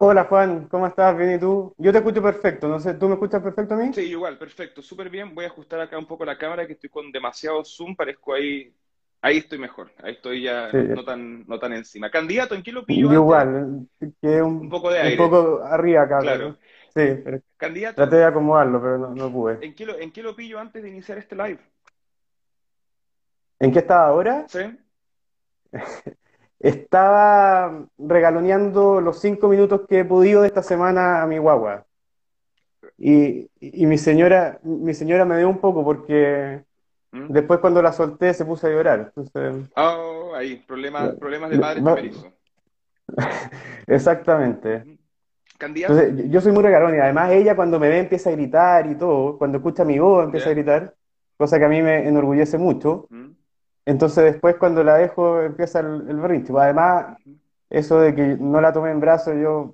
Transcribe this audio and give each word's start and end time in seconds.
Hola 0.00 0.24
Juan, 0.26 0.68
¿cómo 0.68 0.86
estás? 0.86 1.16
Bien, 1.16 1.34
¿y 1.34 1.38
tú? 1.40 1.74
Yo 1.76 1.90
te 1.90 1.98
escucho 1.98 2.22
perfecto, 2.22 2.68
no 2.68 2.78
sé, 2.78 2.94
¿tú 2.94 3.08
me 3.08 3.14
escuchas 3.14 3.42
perfecto 3.42 3.74
a 3.74 3.76
mí? 3.78 3.92
Sí, 3.92 4.02
igual, 4.02 4.38
perfecto, 4.38 4.80
súper 4.80 5.10
bien. 5.10 5.34
Voy 5.34 5.44
a 5.44 5.48
ajustar 5.48 5.80
acá 5.80 5.98
un 5.98 6.06
poco 6.06 6.24
la 6.24 6.38
cámara, 6.38 6.66
que 6.66 6.74
estoy 6.74 6.88
con 6.90 7.10
demasiado 7.10 7.64
zoom, 7.64 7.96
parezco 7.96 8.34
ahí, 8.34 8.72
ahí 9.20 9.38
estoy 9.38 9.58
mejor, 9.58 9.92
ahí 10.02 10.12
estoy 10.12 10.42
ya 10.42 10.68
Sí, 10.70 10.78
no, 10.92 11.04
tan, 11.04 11.44
no 11.46 11.58
tan 11.58 11.72
encima. 11.72 12.10
Candidato, 12.10 12.54
¿en 12.54 12.62
qué 12.62 12.70
lo 12.70 12.86
pillo 12.86 13.12
igual, 13.12 13.88
que 14.20 14.42
Un 14.60 14.68
un, 14.68 14.68
poco 14.68 14.90
de 14.90 15.00
un 15.00 15.04
aire, 15.06 15.16
poco 15.16 15.62
arriba 15.64 16.02
acá, 16.02 16.18
pero 16.20 16.50
claro. 16.50 16.58
sí, 16.94 17.22
pero 17.24 17.40
traté 17.96 18.16
Candidato, 18.16 18.16
de 18.16 18.24
acomodarlo, 18.24 18.80
pero 18.80 18.98
no, 18.98 19.14
no 19.14 19.32
pude. 19.32 19.58
¿en 19.60 19.74
qué 19.74 19.86
lo, 19.86 19.98
en 19.98 20.12
qué 20.12 20.22
lo 20.22 20.36
pillo 20.36 20.58
antes 20.60 20.82
de 20.82 20.88
iniciar 20.88 21.18
este 21.18 21.34
live? 21.36 21.60
¿En 23.60 23.72
qué 23.72 23.78
estaba 23.80 24.06
ahora? 24.08 24.46
¿Sí? 24.48 24.60
Estaba 26.60 27.86
regaloneando 27.98 29.00
los 29.00 29.20
cinco 29.20 29.48
minutos 29.48 29.82
que 29.88 30.00
he 30.00 30.04
podido 30.04 30.44
esta 30.44 30.62
semana 30.62 31.22
a 31.22 31.26
mi 31.26 31.38
guagua. 31.38 31.84
Y, 32.96 33.48
y 33.60 33.86
mi 33.86 33.96
señora, 33.96 34.58
mi 34.62 34.92
señora 34.92 35.24
me 35.24 35.38
dio 35.38 35.48
un 35.48 35.58
poco 35.58 35.84
porque 35.84 36.64
¿Mm? 37.12 37.32
después 37.32 37.60
cuando 37.60 37.80
la 37.80 37.92
solté 37.92 38.34
se 38.34 38.44
puso 38.44 38.66
a 38.66 38.70
llorar. 38.70 39.12
Entonces, 39.14 39.70
Oh, 39.76 40.32
ahí, 40.34 40.56
problemas, 40.66 41.14
problemas 41.14 41.50
de 41.50 41.58
va- 41.58 41.74
primerizos. 41.74 42.32
exactamente. 43.86 44.84
Entonces, 45.60 46.30
yo 46.30 46.40
soy 46.40 46.52
muy 46.52 46.62
regalón 46.62 46.94
y 46.94 46.98
además 46.98 47.30
ella 47.32 47.56
cuando 47.56 47.78
me 47.78 47.88
ve 47.88 48.00
empieza 48.00 48.30
a 48.30 48.32
gritar 48.32 48.86
y 48.90 48.96
todo, 48.96 49.38
cuando 49.38 49.58
escucha 49.58 49.84
mi 49.84 49.98
voz 49.98 50.24
empieza 50.24 50.50
a 50.50 50.54
gritar, 50.54 50.94
cosa 51.36 51.58
que 51.58 51.64
a 51.64 51.68
mí 51.68 51.82
me 51.82 52.06
enorgullece 52.06 52.58
mucho. 52.58 53.06
¿Mm? 53.10 53.30
Entonces 53.88 54.22
después 54.22 54.56
cuando 54.56 54.84
la 54.84 54.96
dejo 54.96 55.40
empieza 55.40 55.80
el, 55.80 56.10
el. 56.10 56.18
Pues, 56.20 56.50
además, 56.62 57.16
eso 57.70 57.98
de 57.98 58.14
que 58.14 58.36
no 58.38 58.60
la 58.60 58.70
tome 58.70 58.90
en 58.90 59.00
brazos, 59.00 59.34
yo 59.40 59.72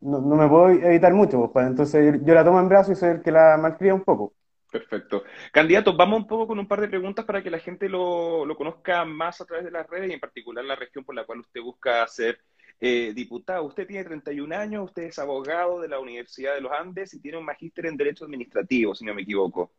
no, 0.00 0.20
no 0.20 0.34
me 0.34 0.48
puedo 0.48 0.70
evitar 0.70 1.14
mucho, 1.14 1.38
pues, 1.38 1.50
pues. 1.52 1.66
Entonces 1.68 2.20
yo, 2.24 2.34
la 2.34 2.44
tomo 2.44 2.58
en 2.58 2.68
brazos 2.68 2.96
y 2.96 3.00
soy 3.00 3.10
el 3.10 3.22
que 3.22 3.30
la 3.30 3.56
malcría 3.56 3.94
un 3.94 4.02
poco. 4.02 4.34
Perfecto. 4.68 5.22
Candidato, 5.52 5.96
vamos 5.96 6.22
un 6.22 6.26
poco 6.26 6.48
con 6.48 6.58
un 6.58 6.66
par 6.66 6.80
de 6.80 6.88
preguntas 6.88 7.24
para 7.24 7.40
que 7.40 7.50
la 7.50 7.60
gente 7.60 7.88
lo, 7.88 8.44
lo 8.44 8.56
conozca 8.56 9.04
más 9.04 9.40
a 9.40 9.44
través 9.44 9.64
de 9.64 9.70
las 9.70 9.88
redes 9.88 10.10
y 10.10 10.14
en 10.14 10.20
particular 10.20 10.64
la 10.64 10.74
región 10.74 11.04
por 11.04 11.14
la 11.14 11.24
cual 11.24 11.38
usted 11.38 11.60
busca 11.60 12.04
ser 12.08 12.40
eh, 12.80 13.12
diputado. 13.14 13.62
Usted 13.62 13.86
tiene 13.86 14.02
31 14.02 14.56
años, 14.56 14.86
usted 14.86 15.04
es 15.04 15.20
abogado 15.20 15.80
de 15.80 15.88
la 15.88 16.00
Universidad 16.00 16.54
de 16.54 16.62
los 16.62 16.72
Andes 16.72 17.14
y 17.14 17.20
tiene 17.20 17.38
un 17.38 17.44
magíster 17.44 17.86
en 17.86 17.96
Derecho 17.96 18.24
Administrativo, 18.24 18.92
si 18.92 19.04
no 19.04 19.14
me 19.14 19.22
equivoco. 19.22 19.70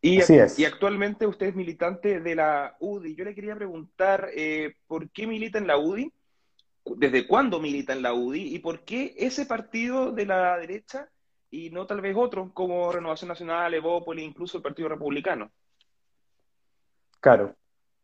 Y, 0.00 0.20
Así 0.20 0.34
y 0.34 0.38
es. 0.38 0.64
actualmente 0.66 1.26
usted 1.26 1.48
es 1.48 1.56
militante 1.56 2.20
de 2.20 2.34
la 2.34 2.76
UDI. 2.78 3.16
Yo 3.16 3.24
le 3.24 3.34
quería 3.34 3.56
preguntar, 3.56 4.28
eh, 4.34 4.74
¿por 4.86 5.10
qué 5.10 5.26
milita 5.26 5.58
en 5.58 5.66
la 5.66 5.76
UDI? 5.76 6.12
¿Desde 6.96 7.26
cuándo 7.26 7.60
milita 7.60 7.92
en 7.92 8.02
la 8.02 8.14
UDI? 8.14 8.54
¿Y 8.54 8.58
por 8.60 8.84
qué 8.84 9.14
ese 9.18 9.44
partido 9.44 10.12
de 10.12 10.26
la 10.26 10.56
derecha 10.56 11.08
y 11.50 11.70
no 11.70 11.86
tal 11.86 12.00
vez 12.00 12.14
otro, 12.16 12.52
como 12.54 12.92
Renovación 12.92 13.28
Nacional, 13.28 13.74
Evópolis, 13.74 14.24
incluso 14.24 14.58
el 14.58 14.62
Partido 14.62 14.88
Republicano? 14.88 15.50
Claro. 17.20 17.54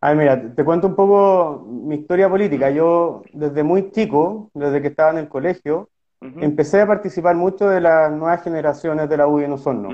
Ay, 0.00 0.16
mira, 0.16 0.54
te, 0.54 0.64
cuento 0.64 0.86
un 0.88 0.96
poco 0.96 1.64
mi 1.66 1.96
historia 1.96 2.28
política. 2.28 2.70
Yo 2.70 3.22
desde 3.32 3.62
muy 3.62 3.90
chico, 3.90 4.50
desde 4.52 4.82
que 4.82 4.88
estaba 4.88 5.12
en 5.12 5.18
el 5.18 5.28
colegio, 5.28 5.88
empecé 6.20 6.80
a 6.80 6.86
participar 6.86 7.36
mucho 7.36 7.68
de 7.68 7.80
las 7.80 8.10
nuevas 8.10 8.42
generaciones 8.42 9.08
de 9.08 9.16
la 9.16 9.26
UDI 9.26 9.44
en 9.44 9.52
Osorno. 9.52 9.88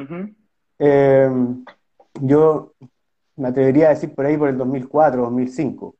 Eh, 0.78 1.28
yo 2.20 2.72
me 3.36 3.48
atrevería 3.48 3.86
a 3.86 3.90
decir 3.90 4.14
por 4.14 4.26
ahí 4.26 4.36
por 4.36 4.48
el 4.48 4.56
2004, 4.58 5.22
2005. 5.22 5.94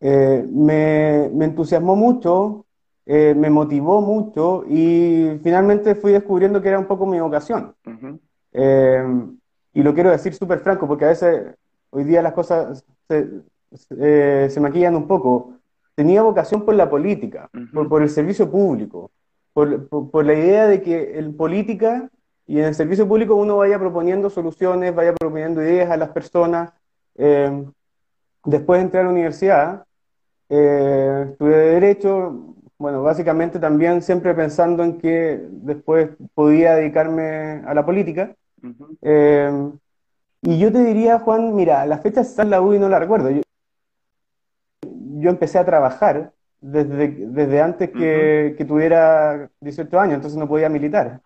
Eh, 0.00 0.46
me, 0.50 1.30
me 1.32 1.44
entusiasmó 1.46 1.96
mucho, 1.96 2.66
eh, 3.06 3.34
me 3.36 3.50
motivó 3.50 4.00
mucho 4.00 4.64
y 4.68 5.38
finalmente 5.42 5.94
fui 5.94 6.12
descubriendo 6.12 6.60
que 6.60 6.68
era 6.68 6.78
un 6.78 6.86
poco 6.86 7.06
mi 7.06 7.18
vocación. 7.20 7.74
Eh, 8.52 9.04
y 9.74 9.82
lo 9.82 9.94
quiero 9.94 10.10
decir 10.10 10.34
súper 10.34 10.60
franco 10.60 10.86
porque 10.88 11.04
a 11.04 11.08
veces 11.08 11.54
hoy 11.90 12.04
día 12.04 12.22
las 12.22 12.32
cosas 12.32 12.84
se, 13.08 13.28
se- 13.72 14.50
se 14.50 14.60
maquillan 14.60 14.96
un 14.96 15.06
poco. 15.06 15.52
Tenía 15.94 16.22
vocación 16.22 16.64
por 16.64 16.74
la 16.74 16.88
política, 16.88 17.48
por, 17.72 17.88
por 17.88 18.02
el 18.02 18.08
servicio 18.10 18.50
público, 18.50 19.10
por, 19.52 19.88
por- 19.88 20.10
por 20.10 20.24
la 20.24 20.34
idea 20.34 20.66
de 20.66 20.82
que 20.82 21.18
en 21.18 21.36
política 21.36 22.10
y 22.46 22.58
en 22.60 22.66
el 22.66 22.74
servicio 22.74 23.08
público 23.08 23.34
uno 23.34 23.56
vaya 23.56 23.78
proponiendo 23.78 24.30
soluciones, 24.30 24.94
vaya 24.94 25.12
proponiendo 25.14 25.62
ideas 25.62 25.90
a 25.90 25.96
las 25.96 26.10
personas. 26.10 26.72
Eh, 27.16 27.64
después 28.44 28.80
entré 28.80 29.00
a 29.00 29.04
la 29.04 29.10
universidad, 29.10 29.84
eh, 30.48 31.26
estudié 31.30 31.56
Derecho, 31.56 32.54
bueno, 32.78 33.02
básicamente 33.02 33.58
también 33.58 34.02
siempre 34.02 34.34
pensando 34.34 34.84
en 34.84 34.98
que 34.98 35.40
después 35.50 36.10
podía 36.34 36.74
dedicarme 36.74 37.62
a 37.66 37.74
la 37.74 37.84
política. 37.84 38.34
Eh, 39.02 39.72
y 40.42 40.58
yo 40.58 40.70
te 40.70 40.84
diría, 40.84 41.18
Juan, 41.18 41.54
mira, 41.56 41.84
la 41.86 41.98
fecha 41.98 42.20
exacta 42.20 42.44
de 42.44 42.50
la 42.50 42.60
UDI 42.60 42.78
no 42.78 42.88
la 42.88 43.00
recuerdo. 43.00 43.30
Yo, 43.30 43.42
yo 45.18 45.30
empecé 45.30 45.58
a 45.58 45.64
trabajar 45.64 46.32
desde, 46.60 47.08
desde 47.08 47.60
antes 47.60 47.90
que, 47.90 48.54
que 48.56 48.64
tuviera 48.64 49.50
18 49.60 49.98
años, 49.98 50.14
entonces 50.16 50.38
no 50.38 50.46
podía 50.46 50.68
militar. 50.68 51.20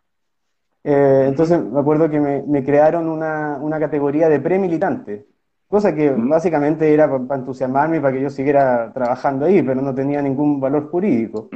Eh, 0.82 1.26
entonces 1.28 1.62
me 1.62 1.80
acuerdo 1.80 2.08
que 2.08 2.20
me, 2.20 2.42
me 2.42 2.64
crearon 2.64 3.08
una, 3.08 3.58
una 3.60 3.78
categoría 3.78 4.28
de 4.28 4.40
premilitante, 4.40 5.26
cosa 5.68 5.94
que 5.94 6.10
básicamente 6.10 6.92
era 6.92 7.08
para 7.08 7.40
entusiasmarme 7.40 7.98
y 7.98 8.00
para 8.00 8.14
que 8.14 8.22
yo 8.22 8.30
siguiera 8.30 8.90
trabajando 8.92 9.46
ahí, 9.46 9.62
pero 9.62 9.80
no 9.80 9.94
tenía 9.94 10.22
ningún 10.22 10.60
valor 10.60 10.90
jurídico. 10.90 11.48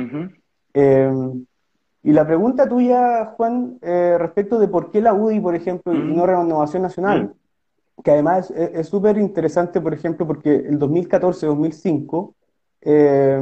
Eh, 0.75 1.13
y 2.03 2.13
la 2.13 2.27
pregunta 2.27 2.69
tuya, 2.69 3.33
Juan, 3.37 3.79
eh, 3.81 4.17
respecto 4.19 4.59
de 4.59 4.69
por 4.69 4.91
qué 4.91 5.01
la 5.01 5.15
UDI, 5.15 5.41
por 5.41 5.55
ejemplo, 5.55 5.95
y 5.95 5.99
no 5.99 6.27
Renovación 6.27 6.83
Nacional, 6.83 7.35
que 8.03 8.11
además 8.11 8.51
es 8.51 8.87
súper 8.89 9.17
interesante, 9.17 9.81
por 9.81 9.95
ejemplo, 9.95 10.27
porque 10.27 10.55
el 10.55 10.79
2014-2005, 10.79 12.35
eh, 12.83 13.41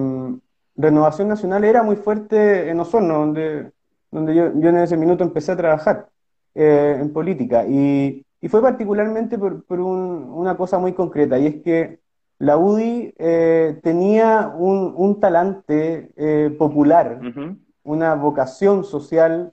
Renovación 0.77 1.29
Nacional 1.29 1.65
era 1.65 1.83
muy 1.83 1.97
fuerte 1.97 2.71
en 2.71 2.79
Osorno, 2.79 3.19
donde, 3.19 3.73
donde 4.13 4.35
yo, 4.37 4.53
yo 4.61 4.69
en 4.69 4.77
ese 4.77 4.97
minuto 4.97 5.25
empecé 5.25 5.51
a 5.53 5.57
trabajar 5.57 6.09
eh, 6.55 6.99
en 7.01 7.13
política. 7.13 7.67
Y, 7.67 8.25
y 8.41 8.49
fue 8.49 8.63
particularmente 8.63 9.39
por, 9.39 9.65
por 9.65 9.81
un- 9.81 10.29
una 10.33 10.57
cosa 10.57 10.79
muy 10.79 10.93
concreta, 10.93 11.39
y 11.39 11.47
es 11.47 11.57
que 11.63 11.99
la 12.39 12.57
UDI 12.59 13.15
eh, 13.19 13.81
tenía 13.83 14.53
un, 14.57 14.95
un 14.97 15.19
talante 15.21 16.11
eh, 16.17 16.55
popular, 16.59 17.19
una 17.85 18.15
vocación 18.15 18.85
social 18.85 19.53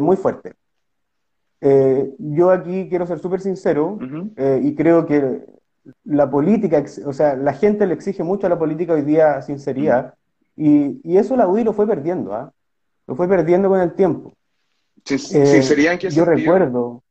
muy 0.00 0.16
fuerte. 0.16 0.54
Yo 2.18 2.50
aquí 2.50 2.88
quiero 2.88 3.06
ser 3.06 3.18
súper 3.18 3.40
sincero 3.40 3.98
y 4.62 4.74
creo 4.74 5.06
que 5.06 5.42
la 6.04 6.30
política, 6.30 6.82
o 7.06 7.12
sea, 7.12 7.36
la 7.36 7.52
gente 7.52 7.86
le 7.86 7.94
exige 7.94 8.22
mucho 8.22 8.46
a 8.46 8.50
la 8.50 8.58
política 8.58 8.92
hoy 8.94 9.02
día 9.02 9.40
sinceridad 9.42 10.14
y, 10.56 11.00
y 11.02 11.16
eso 11.16 11.36
la 11.36 11.48
UDI 11.48 11.64
lo 11.64 11.72
fue 11.72 11.86
perdiendo, 11.86 12.34
¿ah? 12.34 12.52
Lo 13.06 13.14
fue 13.14 13.28
perdiendo 13.28 13.68
con 13.68 13.80
el 13.80 13.94
tiempo. 13.94 14.32
Sin- 15.04 15.42
Eh, 15.42 15.46
¿Sinceridad 15.46 15.92
en 15.94 15.98
qué 15.98 16.10
yo 16.10 16.24
sentido? 16.24 16.36
recuerdo, 16.36 17.02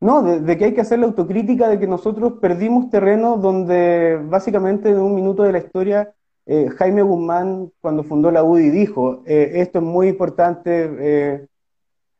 no, 0.00 0.22
de, 0.22 0.40
de 0.40 0.58
que 0.58 0.64
hay 0.66 0.74
que 0.74 0.80
hacer 0.80 0.98
la 0.98 1.06
autocrítica 1.06 1.68
de 1.68 1.78
que 1.78 1.86
nosotros 1.86 2.34
perdimos 2.40 2.90
terreno 2.90 3.36
donde 3.38 4.20
básicamente 4.24 4.90
en 4.90 4.98
un 4.98 5.14
minuto 5.14 5.42
de 5.42 5.52
la 5.52 5.58
historia 5.58 6.12
eh, 6.44 6.68
Jaime 6.76 7.02
Guzmán 7.02 7.72
cuando 7.80 8.04
fundó 8.04 8.30
la 8.30 8.44
UDI 8.44 8.70
dijo, 8.70 9.22
eh, 9.26 9.52
esto 9.54 9.78
es 9.78 9.84
muy 9.84 10.08
importante, 10.08 10.90
eh, 11.00 11.46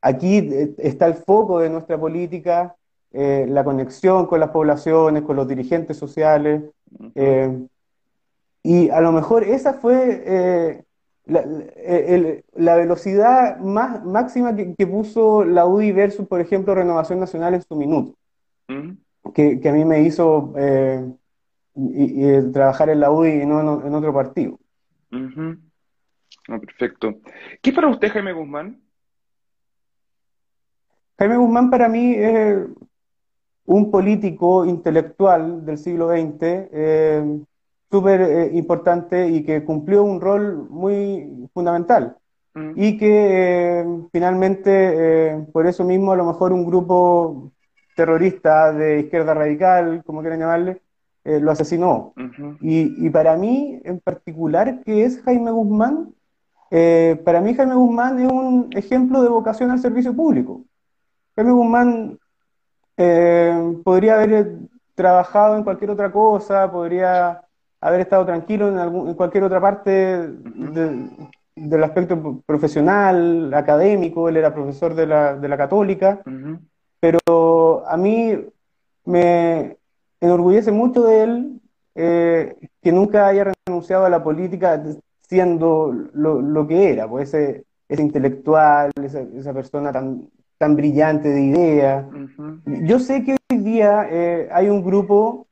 Aquí 0.02 0.48
está 0.78 1.06
el 1.06 1.14
foco 1.14 1.58
de 1.58 1.68
nuestra 1.70 1.98
política, 1.98 2.76
la 3.10 3.64
conexión 3.64 4.26
con 4.26 4.38
las 4.38 4.50
poblaciones, 4.50 5.24
con 5.24 5.34
los 5.34 5.48
dirigentes 5.48 5.96
sociales, 5.96 6.62
y 8.62 8.88
a 8.90 9.00
lo 9.00 9.10
mejor 9.10 9.42
esa 9.42 9.74
fue 9.74 10.84
la, 11.26 11.40
el- 11.84 12.44
la 12.54 12.76
velocidad 12.76 13.58
más 13.58 14.04
máxima 14.04 14.54
que, 14.56 14.74
que 14.74 14.86
puso 14.86 15.44
la 15.44 15.66
UDI 15.66 15.92
versus, 15.92 16.26
por 16.26 16.40
ejemplo, 16.40 16.74
Renovación 16.74 17.20
Nacional 17.20 17.54
en 17.54 17.62
su 17.62 17.76
minuto, 17.76 18.16
ujú, 18.68 19.32
que, 19.34 19.60
que 19.60 19.68
a 19.68 19.72
mí 19.72 19.84
me 19.84 20.02
hizo 20.02 20.54
eh, 20.56 21.04
y- 21.74 22.22
y, 22.22 22.28
eh, 22.28 22.42
trabajar 22.52 22.88
en 22.90 23.00
la 23.00 23.10
UDI 23.10 23.42
y 23.42 23.46
no 23.46 23.80
en, 23.80 23.86
en 23.88 23.94
otro 23.94 24.14
partido. 24.14 24.58
ujú. 25.12 25.56
Ah, 26.48 26.58
perfecto. 26.60 27.14
¿Qué 27.60 27.70
es 27.70 27.76
para 27.76 27.88
usted, 27.88 28.08
Jaime 28.12 28.32
Guzmán? 28.32 28.80
Jaime 31.18 31.36
Guzmán 31.38 31.70
para 31.70 31.88
mí 31.88 32.14
es 32.14 32.58
un 33.64 33.90
político 33.90 34.64
intelectual 34.64 35.64
del 35.66 35.78
siglo 35.78 36.08
XX, 36.08 36.68
eh, 36.72 37.40
súper 37.90 38.20
eh, 38.20 38.50
importante 38.54 39.28
y 39.28 39.44
que 39.44 39.64
cumplió 39.64 40.02
un 40.02 40.20
rol 40.20 40.66
muy 40.68 41.48
fundamental. 41.54 42.16
Mm, 42.54 42.72
Y 42.76 42.96
que 42.98 43.80
eh, 43.80 43.84
finalmente, 44.12 44.70
eh, 44.72 45.46
por 45.52 45.66
eso 45.66 45.84
mismo, 45.84 46.12
a 46.12 46.16
lo 46.16 46.24
mejor 46.24 46.52
un 46.52 46.66
grupo 46.66 47.52
terrorista 47.94 48.72
de 48.72 49.00
izquierda 49.00 49.34
radical, 49.34 50.02
como 50.04 50.20
quieran 50.20 50.40
llamarle, 50.40 50.82
lo 51.24 51.50
asesinó. 51.50 52.12
Y, 52.60 53.04
y 53.04 53.10
para 53.10 53.36
mí, 53.36 53.80
en 53.84 53.98
particular, 53.98 54.84
que 54.84 55.02
es 55.02 55.20
Jaime 55.22 55.50
Guzmán, 55.50 56.14
para 57.24 57.40
mí 57.40 57.52
Jaime 57.52 57.74
Guzmán 57.74 58.20
es 58.20 58.30
un 58.30 58.68
ejemplo 58.76 59.22
de 59.22 59.28
vocación 59.28 59.72
al 59.72 59.80
servicio 59.80 60.14
público. 60.14 60.64
Jaime 61.34 61.50
Guzmán 61.50 62.18
podría 63.82 64.14
haber 64.14 64.56
trabajado 64.94 65.56
en 65.56 65.64
cualquier 65.64 65.90
otra 65.90 66.12
cosa, 66.12 66.70
podría 66.70 67.45
haber 67.80 68.00
estado 68.00 68.24
tranquilo 68.24 68.68
en, 68.68 68.78
algún, 68.78 69.08
en 69.08 69.14
cualquier 69.14 69.44
otra 69.44 69.60
parte 69.60 70.28
del 71.56 71.84
aspecto 71.84 72.42
profesional, 72.44 73.52
académico, 73.54 74.28
él 74.28 74.36
era 74.36 74.54
profesor 74.54 74.94
de 74.94 75.06
la, 75.06 75.34
de 75.34 75.48
la 75.48 75.56
católica, 75.56 76.20
pero 77.00 77.84
a 77.86 77.96
mí 77.96 78.38
me 79.04 79.76
enorgullece 80.20 80.72
mucho 80.72 81.04
de 81.04 81.22
él 81.22 81.60
eh, 81.94 82.56
que 82.82 82.92
nunca 82.92 83.26
haya 83.26 83.52
renunciado 83.66 84.04
a 84.04 84.10
la 84.10 84.22
política 84.22 84.82
siendo 85.22 85.92
lo, 86.12 86.40
lo 86.40 86.66
que 86.66 86.90
era, 86.90 87.08
pues 87.08 87.32
ese, 87.32 87.64
ese 87.88 88.02
intelectual, 88.02 88.92
esa, 89.02 89.20
esa, 89.20 89.52
persona 89.52 89.92
tan, 89.92 90.28
tan 90.58 90.76
brillante 90.76 91.28
de 91.28 91.40
idea. 91.40 92.08
Yo 92.66 92.98
sé 92.98 93.24
que 93.24 93.36
hoy 93.50 93.58
día 93.58 94.06
eh, 94.10 94.48
hay 94.52 94.68
un 94.68 94.84
grupo 94.84 95.46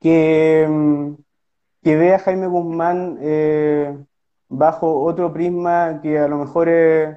que, 0.00 0.66
mm, 0.68 1.14
que 1.82 1.96
ve 1.96 2.14
a 2.14 2.18
Jaime 2.18 2.46
Guzmán 2.46 3.18
eh, 3.20 3.96
bajo 4.48 5.02
otro 5.02 5.32
prisma 5.32 6.00
que 6.02 6.18
a 6.18 6.28
lo 6.28 6.38
mejor 6.38 6.68
es, 6.68 7.16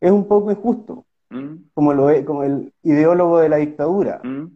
es 0.00 0.10
un 0.10 0.26
poco 0.26 0.50
injusto, 0.50 1.04
mm. 1.30 1.54
como, 1.74 1.92
lo 1.94 2.10
es, 2.10 2.24
como 2.24 2.42
el 2.42 2.72
ideólogo 2.82 3.38
de 3.40 3.48
la 3.48 3.56
dictadura. 3.56 4.20
Mm. 4.22 4.46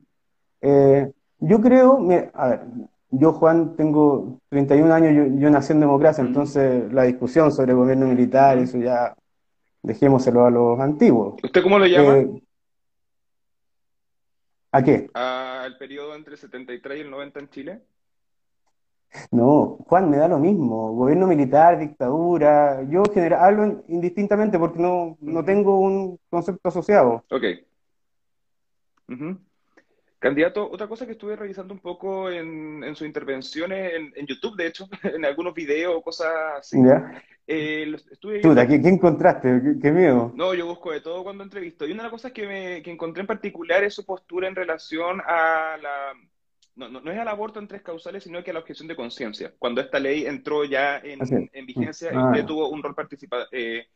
Eh, 0.62 1.12
yo 1.38 1.60
creo, 1.60 1.98
a 2.34 2.48
ver, 2.48 2.60
yo 3.10 3.32
Juan 3.32 3.76
tengo 3.76 4.40
31 4.48 4.92
años, 4.92 5.14
yo, 5.14 5.38
yo 5.38 5.50
nací 5.50 5.72
en 5.72 5.80
democracia, 5.80 6.24
entonces 6.24 6.92
la 6.92 7.04
discusión 7.04 7.52
sobre 7.52 7.72
el 7.72 7.78
gobierno 7.78 8.06
militar, 8.06 8.58
eso 8.58 8.78
ya 8.78 9.14
dejémoselo 9.82 10.46
a 10.46 10.50
los 10.50 10.80
antiguos. 10.80 11.36
¿Usted 11.42 11.62
cómo 11.62 11.78
lo 11.78 11.86
llama? 11.86 12.18
Eh, 12.18 12.42
¿A 14.72 14.82
qué? 14.82 15.08
¿Al 15.14 15.78
periodo 15.78 16.14
entre 16.14 16.34
el 16.34 16.38
73 16.38 16.98
y 16.98 17.00
el 17.02 17.10
90 17.10 17.40
en 17.40 17.48
Chile? 17.48 17.80
No, 19.30 19.78
Juan, 19.86 20.10
me 20.10 20.18
da 20.18 20.28
lo 20.28 20.38
mismo. 20.38 20.92
Gobierno 20.92 21.26
militar, 21.26 21.78
dictadura. 21.78 22.82
Yo 22.88 23.02
general, 23.12 23.40
hablo 23.42 23.84
indistintamente 23.88 24.58
porque 24.58 24.78
no, 24.78 25.16
no 25.20 25.44
tengo 25.44 25.80
un 25.80 26.18
concepto 26.28 26.68
asociado. 26.68 27.24
Ok. 27.30 27.44
Candidato, 30.18 30.68
otra 30.70 30.88
cosa 30.88 31.06
que 31.06 31.12
estuve 31.12 31.36
revisando 31.36 31.74
un 31.74 31.80
poco 31.80 32.30
en, 32.30 32.82
en 32.82 32.96
sus 32.96 33.06
intervenciones 33.06 33.92
en, 33.94 34.26
YouTube, 34.26 34.56
de 34.56 34.66
hecho, 34.66 34.88
en 35.02 35.24
algunos 35.24 35.54
videos 35.54 35.94
o 35.96 36.02
cosas 36.02 36.28
así. 36.58 36.78
Eh, 37.46 37.94
estuve 38.10 38.40
¿qué, 38.40 38.88
encontraste? 38.88 39.60
¿Qué, 39.80 39.92
miedo? 39.92 40.32
No, 40.34 40.52
yo 40.54 40.66
busco 40.66 40.90
de 40.90 41.00
todo 41.00 41.22
cuando 41.22 41.44
entrevisto. 41.44 41.86
Y 41.86 41.92
una 41.92 42.02
de 42.02 42.06
las 42.06 42.12
cosas 42.12 42.32
que, 42.32 42.46
me, 42.46 42.82
que 42.82 42.90
encontré 42.90 43.20
en 43.20 43.26
particular 43.28 43.84
es 43.84 43.94
su 43.94 44.04
postura 44.04 44.48
en 44.48 44.56
relación 44.56 45.20
a 45.20 45.76
la... 45.80 46.12
No, 46.76 46.88
no, 46.88 47.10
es 47.10 47.18
al 47.18 47.28
aborto 47.28 47.58
en 47.58 47.68
tres 47.68 47.82
causales, 47.82 48.22
sino 48.22 48.44
que 48.44 48.50
a 48.50 48.54
la 48.54 48.60
objeción 48.60 48.86
de 48.86 48.94
conciencia. 48.94 49.52
Cuando 49.58 49.80
esta 49.80 49.98
ley 49.98 50.26
entró 50.26 50.64
ya 50.64 50.98
en, 50.98 51.18
en 51.52 51.66
vigencia, 51.66 52.10
ah. 52.14 52.28
usted 52.28 52.44
tuvo 52.44 52.68
un 52.68 52.82
rol 52.82 52.94
participativo. 52.94 53.48
Eh, 53.50 53.86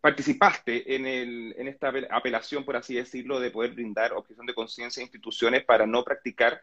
participaste 0.00 0.94
en, 0.94 1.06
el, 1.06 1.54
en 1.58 1.68
esta 1.68 1.92
apelación, 2.10 2.64
por 2.64 2.76
así 2.76 2.94
decirlo, 2.94 3.40
de 3.40 3.50
poder 3.50 3.72
brindar 3.72 4.12
objeción 4.12 4.46
de 4.46 4.54
conciencia 4.54 5.00
a 5.00 5.04
instituciones 5.04 5.64
para 5.64 5.86
no 5.86 6.04
practicar 6.04 6.60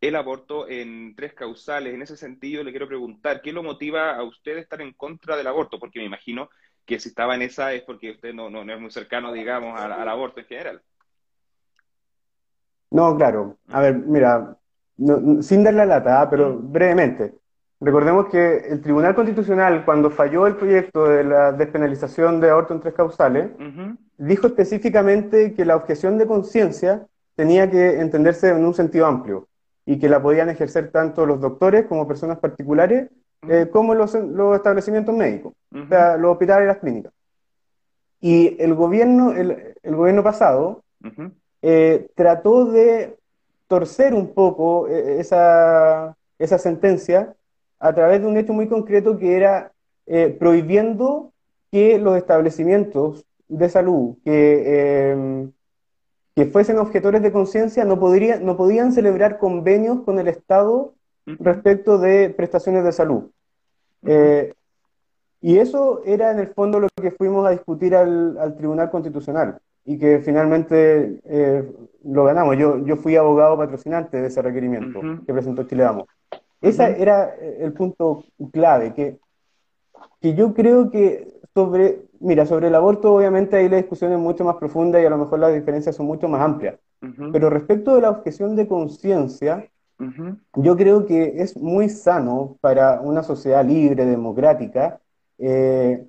el 0.00 0.16
aborto 0.16 0.68
en 0.68 1.14
tres 1.16 1.34
causales. 1.34 1.94
En 1.94 2.02
ese 2.02 2.16
sentido, 2.16 2.62
le 2.62 2.70
quiero 2.70 2.88
preguntar, 2.88 3.40
¿qué 3.42 3.52
lo 3.52 3.62
motiva 3.62 4.16
a 4.16 4.22
usted 4.22 4.56
a 4.56 4.60
estar 4.60 4.80
en 4.80 4.92
contra 4.92 5.36
del 5.36 5.46
aborto? 5.46 5.78
Porque 5.78 6.00
me 6.00 6.06
imagino 6.06 6.50
que 6.84 7.00
si 7.00 7.08
estaba 7.08 7.34
en 7.34 7.42
esa 7.42 7.72
es 7.72 7.82
porque 7.82 8.12
usted 8.12 8.34
no, 8.34 8.50
no, 8.50 8.60
es 8.60 8.80
muy 8.80 8.90
cercano, 8.90 9.32
digamos, 9.32 9.78
al, 9.80 10.08
aborto 10.08 10.40
en 10.40 10.46
general. 10.46 10.82
No, 12.90 13.16
claro. 13.16 13.56
A 13.68 13.80
ver, 13.80 13.94
mira, 13.94 14.56
sin 14.96 15.64
dar 15.64 15.74
la 15.74 15.86
lata, 15.86 16.28
pero 16.30 16.50
mm. 16.50 16.72
brevemente. 16.72 17.34
Recordemos 17.80 18.28
que 18.28 18.56
el 18.68 18.80
Tribunal 18.80 19.14
Constitucional, 19.14 19.84
cuando 19.84 20.10
falló 20.10 20.46
el 20.46 20.56
proyecto 20.56 21.04
de 21.06 21.24
la 21.24 21.52
despenalización 21.52 22.40
de 22.40 22.50
aborto 22.50 22.72
en 22.72 22.80
tres 22.80 22.94
causales, 22.94 23.50
dijo 24.16 24.46
específicamente 24.46 25.52
que 25.54 25.64
la 25.64 25.76
objeción 25.76 26.16
de 26.16 26.26
conciencia 26.26 27.06
tenía 27.34 27.70
que 27.70 28.00
entenderse 28.00 28.48
en 28.50 28.64
un 28.64 28.74
sentido 28.74 29.06
amplio 29.06 29.48
y 29.84 29.98
que 29.98 30.08
la 30.08 30.22
podían 30.22 30.48
ejercer 30.48 30.90
tanto 30.92 31.26
los 31.26 31.40
doctores 31.40 31.84
como 31.86 32.08
personas 32.08 32.38
particulares, 32.38 33.10
eh, 33.48 33.68
como 33.70 33.94
los, 33.94 34.14
los, 34.14 34.56
establecimientos 34.56 35.14
médicos, 35.14 35.52
o 35.74 35.86
sea, 35.86 36.16
los 36.16 36.32
hospitales 36.32 36.64
y 36.64 36.68
las 36.68 36.78
clínicas. 36.78 37.12
Y 38.20 38.56
el 38.62 38.72
gobierno, 38.74 39.32
el, 39.32 39.74
el 39.82 39.96
gobierno 39.96 40.22
pasado 40.22 40.82
eh, 41.60 42.08
trató 42.14 42.64
de 42.66 43.18
torcer 43.66 44.14
un 44.14 44.34
poco 44.34 44.88
eh, 44.88 45.20
esa, 45.20 46.16
esa 46.38 46.58
sentencia 46.58 47.34
a 47.78 47.94
través 47.94 48.20
de 48.20 48.26
un 48.26 48.36
hecho 48.36 48.52
muy 48.52 48.68
concreto 48.68 49.18
que 49.18 49.36
era 49.36 49.72
eh, 50.06 50.34
prohibiendo 50.38 51.32
que 51.70 51.98
los 51.98 52.16
establecimientos 52.16 53.24
de 53.48 53.68
salud 53.68 54.16
que, 54.24 55.10
em, 55.10 55.52
que 56.34 56.46
fuesen 56.46 56.78
objetores 56.78 57.22
de 57.22 57.32
conciencia 57.32 57.84
no, 57.84 57.96
no 57.96 58.56
podían 58.56 58.92
celebrar 58.92 59.38
convenios 59.38 60.02
con 60.02 60.18
el 60.18 60.28
Estado 60.28 60.94
respecto 61.26 61.98
de 61.98 62.30
prestaciones 62.30 62.84
de 62.84 62.92
salud. 62.92 63.30
Eh, 64.06 64.52
y 65.40 65.58
eso 65.58 66.02
era 66.04 66.30
en 66.30 66.38
el 66.38 66.48
fondo 66.48 66.80
lo 66.80 66.88
que 67.00 67.10
fuimos 67.10 67.46
a 67.46 67.50
discutir 67.50 67.94
al, 67.94 68.54
Tribunal 68.56 68.90
Constitucional 68.90 69.58
y 69.84 69.98
que 69.98 70.20
finalmente 70.20 71.20
eh, 71.24 71.70
lo 72.04 72.24
ganamos. 72.24 72.56
Yo, 72.56 72.84
yo 72.84 72.96
fui 72.96 73.16
abogado 73.16 73.56
patrocinante 73.56 74.20
de 74.20 74.28
ese 74.28 74.42
requerimiento 74.42 75.00
que 75.26 75.32
presentó 75.32 75.64
Chile 75.64 75.84
Vamos. 75.84 76.06
Ese 76.60 77.00
era 77.00 77.34
eh, 77.40 77.58
el 77.60 77.72
punto 77.72 78.24
clave, 78.50 78.94
que, 78.94 79.18
que 80.20 80.34
yo 80.34 80.54
creo 80.54 80.90
que 80.90 81.34
sobre, 81.52 82.06
mira, 82.20 82.46
sobre 82.46 82.68
el 82.68 82.74
aborto 82.74 83.14
obviamente 83.14 83.56
ahí 83.56 83.68
la 83.68 83.76
discusión 83.76 84.12
es 84.12 84.18
mucho 84.18 84.44
más 84.44 84.56
profunda 84.56 85.00
y 85.00 85.04
a 85.04 85.10
lo 85.10 85.18
mejor 85.18 85.38
las 85.38 85.54
diferencias 85.54 85.94
son 85.94 86.06
mucho 86.06 86.28
más 86.28 86.40
amplias. 86.40 86.76
Pero 87.32 87.50
respecto 87.50 87.94
de 87.94 88.00
la 88.00 88.08
objeción 88.08 88.56
de 88.56 88.66
conciencia, 88.66 89.68
yo 90.54 90.76
creo 90.76 91.04
que 91.04 91.34
es 91.36 91.54
muy 91.54 91.90
sano 91.90 92.56
para 92.62 93.02
una 93.02 93.22
sociedad 93.22 93.62
libre, 93.62 94.06
democrática, 94.06 95.00
eh, 95.38 96.06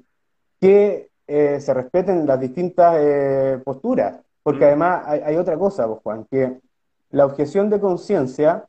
que 0.62 1.10
eh, 1.27 1.60
se 1.60 1.74
respeten 1.74 2.26
las 2.26 2.40
distintas 2.40 2.97
posturas. 3.64 4.19
Porque 4.44 4.66
además 4.66 5.04
hay, 5.07 5.21
hay, 5.21 5.35
otra 5.38 5.57
cosa, 5.57 5.88
vos, 5.88 6.00
Juan, 6.04 6.26
que 6.30 6.59
la 7.09 7.26
objeción 7.26 7.69
de 7.69 7.80
conciencia 7.80 8.68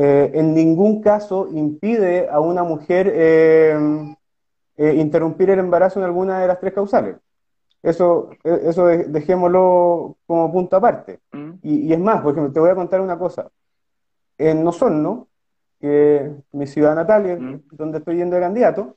eh, 0.00 0.30
en 0.38 0.54
ningún 0.54 1.02
caso 1.02 1.48
impide 1.50 2.28
a 2.28 2.38
una 2.38 2.62
mujer 2.62 3.10
eh, 3.12 3.76
eh, 4.76 4.94
interrumpir 4.94 5.50
el 5.50 5.58
embarazo 5.58 5.98
en 5.98 6.04
alguna 6.04 6.38
de 6.38 6.46
las 6.46 6.60
tres 6.60 6.72
causales. 6.72 7.16
Eso, 7.82 8.30
eso 8.44 8.86
dejémoslo 8.86 10.16
como 10.24 10.52
punto 10.52 10.76
aparte. 10.76 11.18
Mm. 11.32 11.50
Y, 11.62 11.92
es 11.92 11.98
más, 11.98 12.20
por 12.22 12.30
ejemplo, 12.30 12.52
te 12.52 12.60
voy 12.60 12.70
a 12.70 12.76
contar 12.76 13.00
una 13.00 13.18
cosa. 13.18 13.50
En 14.36 14.64
Osorno, 14.64 15.26
que 15.80 16.30
mi 16.52 16.68
ciudad 16.68 16.94
natal, 16.94 17.40
mm. 17.40 17.62
donde 17.72 17.98
estoy 17.98 18.18
yendo 18.18 18.36
de 18.36 18.42
candidato, 18.42 18.96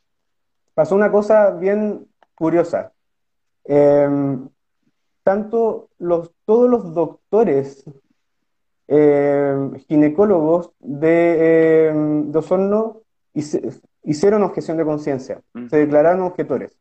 pasó 0.75 0.94
una 0.94 1.12
cosa 1.12 1.50
bien 1.50 2.11
curiosa. 2.42 2.92
Em, 3.66 4.50
tanto 5.22 5.90
los, 6.00 6.32
todos 6.44 6.68
los 6.68 6.96
doctores 6.96 7.86
eh, 8.88 9.70
ginecólogos 9.88 10.72
de, 10.80 11.38
eh, 11.40 12.32
Osorno 12.34 13.02
hicieron 14.04 14.42
objeción 14.42 14.78
de 14.78 14.86
conciencia, 14.86 15.40
se 15.70 15.78
declararon 15.78 16.24
objetores. 16.24 16.76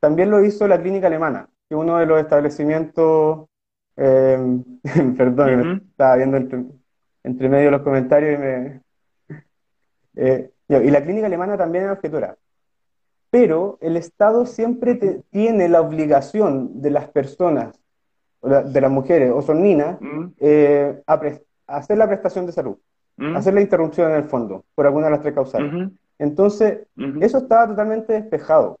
También 0.00 0.30
lo 0.30 0.44
hizo 0.44 0.66
la 0.66 0.82
clínica 0.82 1.06
alemana, 1.06 1.48
que 1.68 1.76
uno 1.76 1.98
de 1.98 2.06
los 2.06 2.20
establecimientos, 2.20 3.46
eh, 3.96 4.38
perdón, 5.16 5.84
estaba 5.88 6.16
viendo 6.16 6.36
entre, 6.36 7.48
medio 7.48 7.70
los 7.70 7.82
comentarios 7.82 8.34
y 8.34 8.38
me... 8.38 8.80
Eh, 10.16 10.50
y 10.68 10.90
la 10.90 11.02
clínica 11.02 11.26
alemana 11.26 11.56
también 11.56 11.84
es 11.84 11.90
objetora. 11.92 12.36
Pero 13.34 13.78
el 13.80 13.96
Estado 13.96 14.46
siempre 14.46 14.94
tiene 15.30 15.68
la 15.68 15.80
obligación 15.80 16.80
de 16.80 16.90
las 16.90 17.08
personas 17.08 17.74
de 18.40 18.80
las 18.80 18.90
mujeres 18.92 19.32
o 19.34 19.42
son 19.42 19.60
mm. 19.60 20.34
eh, 20.38 21.02
a, 21.04 21.20
hacer 21.66 21.98
la 21.98 22.06
prestación 22.06 22.46
de 22.46 22.52
salud, 22.52 22.76
mm. 23.16 23.34
hacer 23.34 23.54
la 23.54 23.60
interrupción 23.60 24.12
en 24.12 24.18
el 24.18 24.22
fondo, 24.22 24.64
por 24.76 24.86
alguna 24.86 25.06
de 25.06 25.10
las 25.10 25.20
tres 25.20 25.34
causales. 25.34 25.90
Entonces, 26.16 26.86
eso 27.20 27.38
estaba 27.38 27.66
totalmente 27.66 28.12
despejado. 28.12 28.78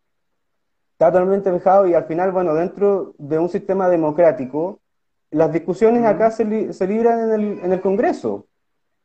Estaba 0.92 1.10
totalmente 1.10 1.50
despejado 1.50 1.88
y 1.88 1.94
al 1.94 2.04
final, 2.04 2.30
bueno, 2.30 2.54
dentro 2.54 3.12
de 3.18 3.40
un 3.40 3.48
sistema 3.48 3.88
democrático, 3.88 4.78
las 5.32 5.52
discusiones 5.52 6.04
acá 6.04 6.30
se, 6.30 6.72
se, 6.72 6.86
libran 6.86 7.18
en 7.18 7.32
el, 7.32 7.58
en 7.58 7.72
el 7.72 7.80
Congreso. 7.80 8.46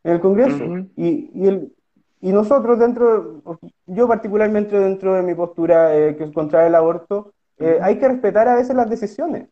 En 0.03 0.11
el 0.11 0.19
Congreso. 0.19 0.63
y, 0.95 1.31
y, 1.33 1.47
el, 1.47 1.73
y 2.21 2.31
nosotros 2.31 2.79
dentro, 2.79 3.41
yo 3.85 4.07
particularmente 4.07 4.77
dentro 4.77 5.15
de 5.15 5.23
mi 5.23 5.35
postura 5.35 5.95
eh, 5.95 6.15
que 6.17 6.25
es 6.25 6.31
contra 6.31 6.67
el 6.67 6.75
aborto, 6.75 7.33
eh, 7.57 7.79
hay 7.81 7.97
que 7.97 8.07
respetar 8.07 8.47
a 8.47 8.55
veces 8.55 8.75
las 8.75 8.89
decisiones. 8.89 9.49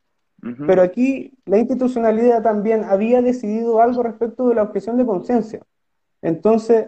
Pero 0.65 0.83
aquí 0.83 1.33
la 1.45 1.57
institucionalidad 1.57 2.43
también 2.43 2.83
había 2.83 3.21
decidido 3.21 3.81
algo 3.81 4.03
respecto 4.03 4.47
de 4.47 4.55
la 4.55 4.61
objeción 4.63 4.95
de 4.95 5.05
conciencia. 5.05 5.61
Entonces, 6.21 6.87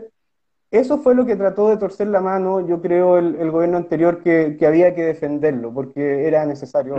eso 0.72 1.00
fue 1.00 1.16
lo 1.16 1.26
que 1.26 1.36
trató 1.36 1.70
de 1.70 1.78
torcer 1.78 2.08
la 2.08 2.22
mano, 2.22 2.68
yo 2.68 2.80
creo, 2.80 3.18
el, 3.18 3.50
gobierno 3.50 3.78
anterior, 3.78 4.22
que, 4.22 4.56
había 4.66 4.94
que 4.94 5.02
defenderlo, 5.02 5.74
porque 5.74 6.28
era 6.28 6.46
necesario 6.46 6.96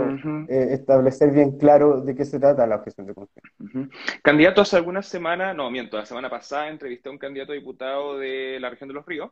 eh, 0.49 0.67
establecer 0.71 1.31
bien 1.31 1.57
claro 1.57 2.01
de 2.01 2.13
qué 2.13 2.25
se 2.25 2.37
trata 2.37 2.67
la 2.67 2.75
objeción 2.75 3.07
de 3.07 3.13
conciencia. 3.13 3.89
Candidato, 4.21 4.61
hace 4.61 4.75
algunas 4.75 5.07
semanas, 5.07 5.55
no, 5.55 5.71
miento, 5.71 5.95
la 5.95 6.05
semana 6.05 6.29
pasada 6.29 6.67
entrevisté 6.67 7.07
a 7.07 7.13
un 7.13 7.17
candidato 7.17 7.53
a 7.53 7.55
diputado 7.55 8.17
de 8.17 8.59
la 8.59 8.69
región 8.69 8.89
de 8.89 8.95
Los 8.95 9.05
Ríos, 9.05 9.31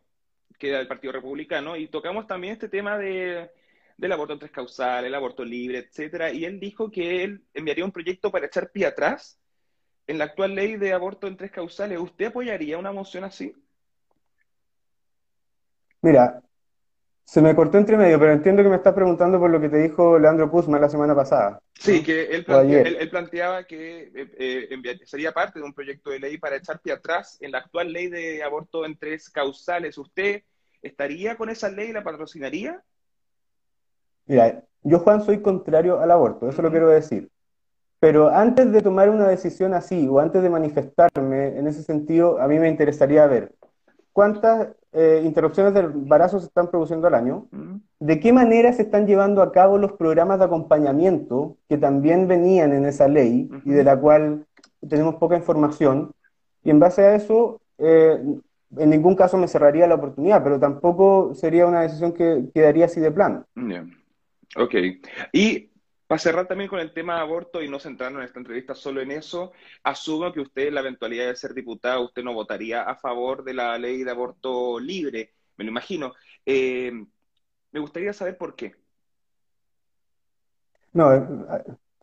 que 0.58 0.69
era 0.69 0.77
del 0.77 0.88
Partido 0.88 1.12
Republicano, 1.12 1.75
y 1.75 1.88
tocamos 1.88 2.25
también 2.25 2.53
este 2.53 2.69
tema 2.69 2.98
de, 2.98 3.51
del 3.98 4.12
aborto 4.13 4.31
en 4.31 4.39
tres 4.39 4.51
causales, 4.51 5.10
el 5.10 5.15
aborto 5.15 5.43
libre, 5.43 5.79
etcétera, 5.79 6.31
y 6.31 6.46
él 6.46 6.62
dijo 6.62 6.89
que 6.89 7.25
él 7.25 7.43
enviaría 7.53 7.84
un 7.84 7.91
proyecto 7.91 8.31
para 8.31 8.46
echar 8.46 8.72
pie 8.72 8.86
atrás 8.86 9.38
en 10.08 10.17
la 10.17 10.24
actual 10.24 10.55
ley 10.55 10.77
de 10.77 10.93
aborto 10.93 11.27
en 11.27 11.36
tres 11.36 11.51
causales. 11.51 12.00
¿Usted 12.00 12.27
apoyaría 12.27 12.77
una 12.77 12.93
moción 12.93 13.25
así? 13.25 13.53
Mira, 16.01 16.41
se 17.25 17.41
me 17.41 17.56
cortó 17.56 17.77
entre 17.77 17.96
medio, 17.96 18.20
pero 18.20 18.32
entiendo 18.32 18.63
que 18.63 18.70
me 18.70 18.77
estás 18.77 18.94
preguntando 18.94 19.39
por 19.39 19.51
lo 19.51 19.62
que 19.62 19.70
te 19.70 19.77
dijo 19.77 20.18
Leandro 20.18 20.50
Kuzma 20.50 20.79
la 20.79 20.89
semana 20.89 21.13
pasada. 21.13 21.62
Sí, 21.75 22.03
que 22.03 22.24
él, 22.24 22.44
planteaba 22.44 23.65
que 23.65 24.12
eh, 24.15 24.68
eh, 24.72 25.00
sería 25.06 25.32
parte 25.32 25.60
de 25.60 25.65
un 25.65 25.74
proyecto 25.74 26.10
de 26.10 26.20
ley 26.20 26.38
para 26.38 26.56
echar 26.56 26.82
pie 26.82 26.94
atrás 26.94 27.38
en 27.39 27.51
la 27.51 27.60
actual 27.60 27.94
ley 27.94 28.08
de 28.08 28.41
aborto 28.44 28.86
en 28.86 28.98
tres 28.98 29.29
causales. 29.29 29.98
¿Usted 29.98 30.41
estaría 30.82 31.38
con 31.38 31.50
esa 31.50 31.70
ley 31.70 31.89
y 31.89 31.94
la 31.94 32.03
patrocinaría? 32.03 32.82
Mira, 34.25 34.63
yo 34.82 35.00
Juan 35.00 35.24
soy 35.24 35.41
contrario 35.41 36.00
al 36.00 36.12
aborto, 36.12 36.50
eso 36.50 36.62
lo 36.62 36.72
quiero 36.72 36.89
decir. 36.89 37.29
Pero 38.00 38.29
antes 38.29 38.72
de 38.72 38.82
tomar 38.82 39.10
una 39.10 39.27
decisión 39.27 39.74
así 39.74 40.08
o 40.08 40.20
antes 40.20 40.41
de 40.41 40.50
manifestarme 40.50 41.60
en 41.60 41.68
ese 41.68 41.84
sentido, 41.84 42.41
a 42.41 42.48
mí 42.48 42.58
me 42.58 42.70
interesaría 42.70 43.27
ver 43.27 43.53
cuántas 44.13 44.70
eh, 44.91 45.22
interrupciones 45.24 45.74
del 45.74 45.86
embarazo 45.86 46.39
se 46.39 46.48
están 46.48 46.69
produciendo 46.69 47.08
al 47.08 47.13
año, 47.13 47.48
mm. 47.51 47.75
de 48.00 48.19
qué 48.19 48.34
manera 48.34 48.74
se 48.74 48.84
están 48.84 49.05
llevando 49.05 49.41
a 49.41 49.51
cabo 49.51 49.77
los 49.77 49.93
programas 49.93 50.39
de 50.39 50.46
acompañamiento 50.46 51.58
que 51.67 51.77
también 51.77 52.27
venían 52.27 52.74
en 52.74 52.86
esa 52.86 53.08
ley 53.08 53.50
y 53.65 53.72
de 53.72 53.84
la 53.84 54.00
cual 54.00 54.46
tenemos 54.88 55.15
poca 55.15 55.36
información, 55.36 56.12
y 56.63 56.72
en 56.72 56.79
base 56.79 57.03
a 57.03 57.15
eso, 57.15 57.62
eh, 57.77 58.19
en 58.77 58.89
ningún 58.89 59.15
caso 59.15 59.38
me 59.38 59.48
cerraría 59.48 59.88
la 59.88 59.96
oportunidad, 59.96 60.43
pero 60.43 60.60
tampoco 60.60 61.34
sería 61.34 61.65
una 61.65 61.81
decisión 61.81 62.13
que 62.13 62.46
quedaría 62.53 62.86
así 62.86 63.00
de 63.00 63.12
plano. 63.12 63.46
Ok. 64.55 64.75
Y 65.34 65.69
para 66.10 66.18
cerrar 66.18 66.48
también 66.48 66.72
con 66.72 66.80
el 66.80 66.92
tema 66.92 67.18
de 67.18 67.22
aborto 67.22 67.62
y 67.62 67.70
no 67.70 67.80
centrarnos 67.80 68.22
en 68.22 68.25
esta 68.25 68.39
entrevista 68.39 68.74
solo 68.74 69.00
en 69.00 69.12
eso, 69.12 69.51
asumo 69.84 70.34
que 70.34 70.39
usted, 70.39 70.70
en 70.70 70.74
la 70.74 70.80
eventualidad 70.80 71.28
de 71.28 71.36
ser 71.36 71.54
diputado, 71.54 72.06
usted 72.06 72.24
no 72.24 72.34
votaría 72.34 72.82
a 72.82 72.96
favor 72.96 73.44
de 73.44 73.54
la 73.54 73.78
ley 73.78 74.04
de 74.04 74.10
aborto 74.10 74.80
libre, 74.80 75.36
me 75.56 75.66
lo 75.66 75.70
imagino. 75.70 76.16
Eh, 76.48 76.92
me 77.72 77.80
gustaría 77.80 78.12
saber 78.12 78.39
por 78.39 78.56
qué. 78.56 78.74
No, 80.94 81.13
eh, 81.13 81.22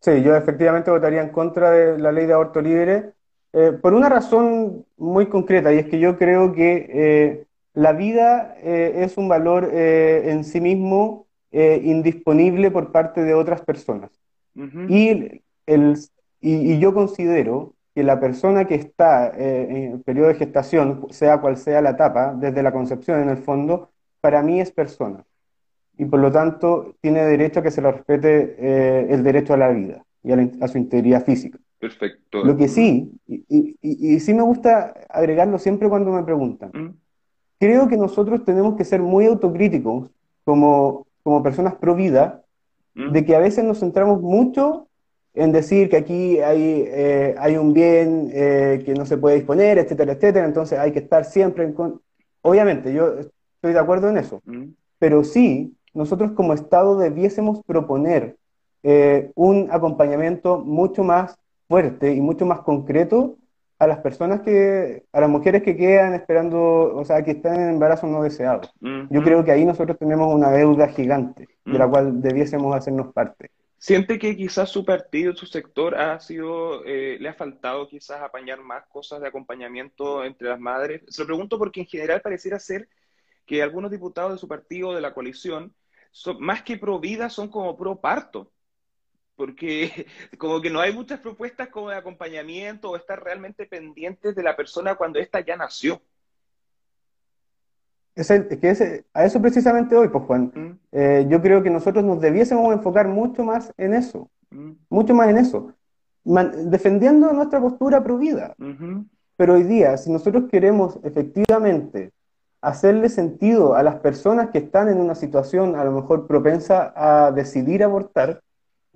sí, 0.01 0.23
yo 0.23 0.37
efectivamente 0.37 0.93
votaría 0.93 1.23
en 1.23 1.31
contra 1.31 1.73
de 1.73 1.99
la 1.99 2.13
ley 2.13 2.27
de 2.27 2.33
aborto 2.33 2.61
libre 2.61 3.13
eh, 3.53 3.73
por 3.73 3.93
una 3.93 4.09
razón 4.09 4.87
muy 4.97 5.27
concreta, 5.27 5.75
y 5.75 5.79
es 5.79 5.89
que 5.89 5.99
yo 5.99 6.17
creo 6.17 6.53
que 6.53 7.45
la 7.75 7.93
vida 7.93 8.57
es 8.63 9.19
un 9.19 9.29
valor 9.29 9.69
en 9.75 10.45
sí 10.45 10.61
mismo 10.61 11.26
eh, 11.59 11.81
indisponible 11.85 12.71
por 12.71 12.93
parte 12.93 13.23
de 13.23 13.33
otras 13.33 13.63
personas. 13.63 14.11
y, 14.55 15.41
el, 15.65 15.99
y, 16.39 16.79
yo 16.79 16.93
considero 16.93 17.73
que 17.95 18.03
la 18.03 18.21
persona 18.21 18.67
que 18.67 18.75
está 18.75 19.29
eh, 19.29 19.67
en 19.71 19.93
el 19.93 20.01
periodo 20.03 20.29
de 20.29 20.35
gestación, 20.35 21.07
sea 21.09 21.41
cual 21.41 21.57
sea 21.57 21.81
la 21.81 21.93
etapa, 21.93 22.35
desde 22.35 22.63
la 22.63 22.73
concepción 22.73 23.23
en 23.23 23.31
el 23.31 23.39
fondo, 23.39 23.89
para 24.21 24.43
mí 24.43 24.61
es 24.61 24.71
persona. 24.71 25.25
Y 25.97 26.05
por 26.05 26.21
lo 26.21 26.31
tanto 26.31 26.95
tiene 27.01 27.25
derecho 27.25 27.61
a 27.61 27.63
que 27.63 27.71
se 27.71 27.81
le 27.81 27.91
respete 27.91 28.57
eh, 28.59 29.07
el 29.09 29.23
derecho 29.23 29.55
a 29.55 29.57
la 29.57 29.71
vida 29.71 30.05
y 30.23 30.33
a, 30.33 30.69
su 30.69 30.77
integridad 30.77 31.25
física. 31.25 31.59
Perfecto. 31.79 32.45
Lo 32.45 32.55
que 32.55 32.69
sí, 32.69 33.13
y, 33.27 33.79
y, 33.81 34.21
sí 34.21 34.35
me 34.35 34.43
gusta 34.43 34.93
agregarlo 35.09 35.59
siempre 35.59 35.89
cuando 35.89 36.11
me 36.13 36.23
preguntan, 36.23 36.99
creo 37.59 37.89
que 37.89 37.97
nosotros 37.97 38.45
tenemos 38.45 38.77
que 38.77 38.85
ser 38.85 39.01
muy 39.01 39.25
autocríticos 39.25 40.11
como 40.45 41.06
como 41.27 41.43
personas 41.43 41.75
pro 41.75 41.97
vida, 41.97 42.45
mm. 42.95 43.11
de 43.11 43.25
que 43.25 43.35
a 43.35 43.41
veces 43.41 43.65
nos 43.65 43.81
centramos 43.81 44.23
mucho 44.23 44.87
en 45.35 45.51
decir 45.51 45.89
que 45.89 45.97
aquí 45.97 46.39
hay, 46.39 46.85
eh, 46.87 47.35
hay 47.37 47.57
un 47.57 47.73
bien 47.73 48.31
eh, 48.33 48.81
que 48.87 48.95
no 48.95 49.05
se 49.07 49.19
puede 49.19 49.35
disponer, 49.35 49.77
etcétera, 49.77 50.13
etcétera, 50.13 50.47
entonces 50.47 50.79
hay 50.79 50.93
que 50.93 51.01
estar 51.01 51.25
siempre 51.25 51.65
en... 51.65 51.75
Obviamente, 52.43 52.95
yo 52.95 53.19
estoy 53.19 53.73
de 53.73 53.79
acuerdo 53.81 54.09
en 54.09 54.19
eso, 54.19 54.41
mm. 54.45 54.67
pero 55.01 55.25
sí, 55.25 55.75
nosotros 55.95 56.31
como 56.31 56.55
Estado 56.55 56.97
debiésemos 56.97 57.61
proponer 57.67 58.37
eh, 58.85 59.33
un 59.35 59.67
acompañamiento 59.73 60.61
mucho 60.61 61.03
más 61.03 61.37
fuerte 61.67 62.15
y 62.15 62.21
mucho 62.21 62.47
más 62.47 62.61
concreto 62.61 63.37
a 63.79 63.87
las 63.87 63.99
personas 63.99 64.41
que, 64.41 65.05
a 65.13 65.21
las 65.21 65.29
mujeres 65.29 65.63
que 65.63 65.77
quedan 65.77 66.15
esperando, 66.15 66.95
o 66.95 67.05
sea, 67.05 67.23
que 67.23 67.33
están 67.33 67.61
en 67.61 67.69
embarazo 67.71 68.07
no 68.07 68.23
deseado. 68.23 68.63
Yo 69.11 69.23
creo 69.23 69.45
que 69.45 69.53
ahí 69.53 69.65
nosotros 69.65 69.99
tenemos 69.99 70.35
una 70.35 70.51
deuda 70.51 70.89
gigante 70.89 71.49
de 71.65 71.79
la 71.79 71.89
cual 71.89 72.23
debiésemos 72.23 72.75
hacernos 72.75 73.13
parte. 73.13 73.51
¿Siente 73.79 74.19
que 74.19 74.37
quizás 74.37 74.71
su 74.71 74.85
partido, 74.85 75.37
su 75.37 75.47
sector 75.47 75.95
ha 75.97 76.19
sido, 76.19 76.83
eh, 76.87 77.19
le 77.21 77.29
ha 77.29 77.35
faltado 77.35 77.87
quizás 77.87 78.23
apañar 78.23 78.61
más 78.63 78.85
cosas 78.87 79.21
de 79.21 79.29
acompañamiento 79.29 80.25
entre 80.25 80.49
las 80.49 80.59
madres? 80.59 81.03
Se 81.09 81.23
lo 81.23 81.27
pregunto 81.27 81.59
porque 81.59 81.81
en 81.81 81.87
general 81.87 82.23
pareciera 82.23 82.59
ser 82.59 82.89
que 83.45 83.63
algunos 83.63 83.91
diputados 83.91 84.33
de 84.33 84.39
su 84.39 84.49
partido, 84.49 84.95
de 84.95 85.03
la 85.03 85.13
coalición, 85.13 85.75
son, 86.11 86.41
más 86.41 86.63
que 86.63 86.79
pro 86.79 86.99
vida, 86.99 87.29
son 87.29 87.49
como 87.49 87.77
pro 87.77 88.01
parto 88.01 88.51
porque 89.37 90.07
como 90.39 90.61
que 90.61 90.71
no 90.71 90.81
hay 90.81 90.93
muchas 90.93 91.21
propuestas 91.21 91.69
como 91.69 91.91
de 91.91 91.97
acompañamiento 91.97 92.91
o 92.91 92.97
estar 92.97 93.23
realmente 93.23 93.67
pendientes 93.67 94.35
de 94.35 94.43
la 94.43 94.57
persona 94.57 94.97
cuando 94.97 95.19
ésta 95.19 95.41
ya 95.41 95.57
nació. 95.57 96.01
Es, 98.15 98.29
que 98.29 99.05
a 99.13 99.25
eso 99.27 99.43
precisamente 99.43 99.95
hoy, 99.95 100.09
pues 100.09 100.25
Juan, 100.25 100.51
mm. 100.55 100.79
eh, 100.93 101.27
yo 101.29 101.43
creo 101.43 101.63
que 101.63 101.69
nosotros 101.69 102.03
nos 102.03 102.19
debiésemos 102.19 102.73
enfocar 102.73 103.09
mucho 103.09 103.45
más 103.45 103.75
en 103.77 103.93
eso, 103.93 104.31
mm. 104.51 104.73
mucho 104.89 105.15
más 105.15 105.29
en 105.29 105.37
eso, 105.37 105.75
defendiendo 106.25 107.31
nuestra 107.35 107.61
postura 107.61 108.03
pro 108.03 108.17
vida. 108.17 108.55
Pero 109.37 109.55
hoy 109.55 109.65
día, 109.65 109.99
si 109.99 110.11
nosotros 110.11 110.45
queremos 110.51 110.99
efectivamente 111.05 112.11
hacerle 112.63 113.11
sentido 113.11 113.75
a 113.77 113.83
las 113.83 113.97
personas 113.97 114.49
que 114.49 114.59
están 114.59 114.89
en 114.89 114.99
una 114.99 115.15
situación 115.15 115.77
a 115.77 115.85
lo 115.85 115.93
mejor 115.93 116.27
propensa 116.27 116.93
a 116.97 117.31
decidir 117.33 117.85
abortar, 117.85 118.41